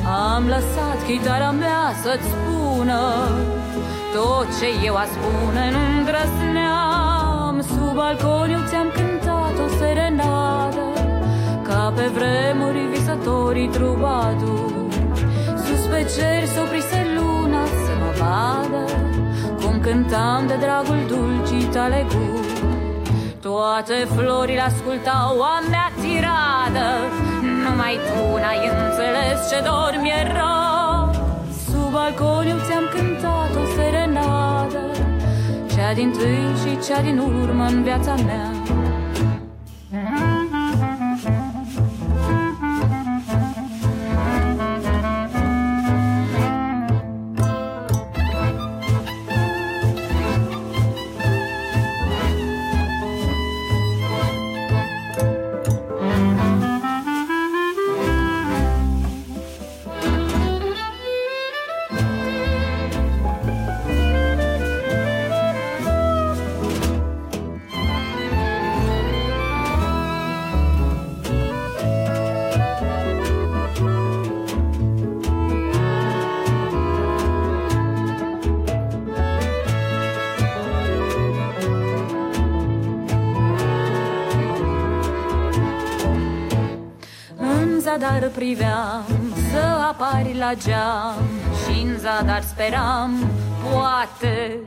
[0.05, 3.01] Am lăsat chitara mea să-ți spună
[4.13, 10.85] Tot ce eu aș spune nu-mi drăsneam Sub balconiu ți-am cântat o serenadă
[11.67, 14.95] Ca pe vremuri visătorii trubaduri.
[15.63, 18.83] Sus pe cer se oprise luna să mă vadă
[19.61, 22.49] Cum cântam de dragul dulcii tale guri
[23.41, 26.89] toate florile ascultau a mea tiradă
[27.63, 30.70] Numai tu n-ai înțeles ce dor mi-era
[31.91, 34.91] Sub balconiu ți-am cântat o serenadă
[35.73, 38.60] Cea din tâi și cea din urmă în viața mea
[88.21, 89.03] În zadar priveam
[89.51, 91.23] să apari la geam.
[91.61, 93.11] Și în zadar speram,
[93.63, 94.59] poate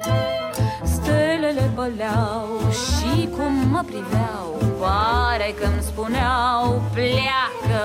[0.84, 4.48] Stelele păleau și cum mă priveau
[4.80, 7.82] Pare că-mi spuneau, pleacă.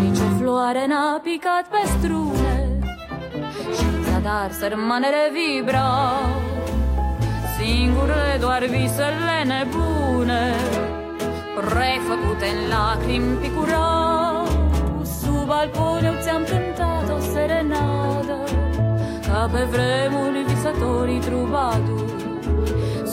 [0.00, 2.68] Nici o floare n-a picat pe strune
[3.76, 6.42] și în zadar sărmanele vibrau.
[7.58, 10.54] Singurele doar visele nebune
[11.54, 14.23] prefăcute în lacrimi picurau.
[15.54, 18.36] Sub balcone ți-am cântat o serenadă,
[19.26, 22.12] ca pe vremuri visătorii trubaduri.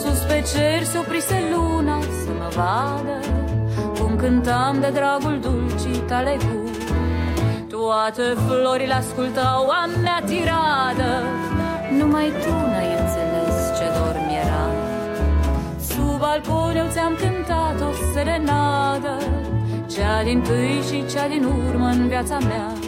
[0.00, 3.18] Sus pe cer se oprise luna să mă vadă,
[3.98, 6.78] cum cântam de dragul dulcii tale guri.
[7.70, 11.12] Toate florile ascultau a mea tiradă,
[11.98, 14.64] numai tu n-ai înțeles ce dor mi-era.
[15.88, 19.14] Sub balcon eu ți-am cântat o serenadă
[19.94, 22.81] Cea din tâi și cea din urmă în viața mea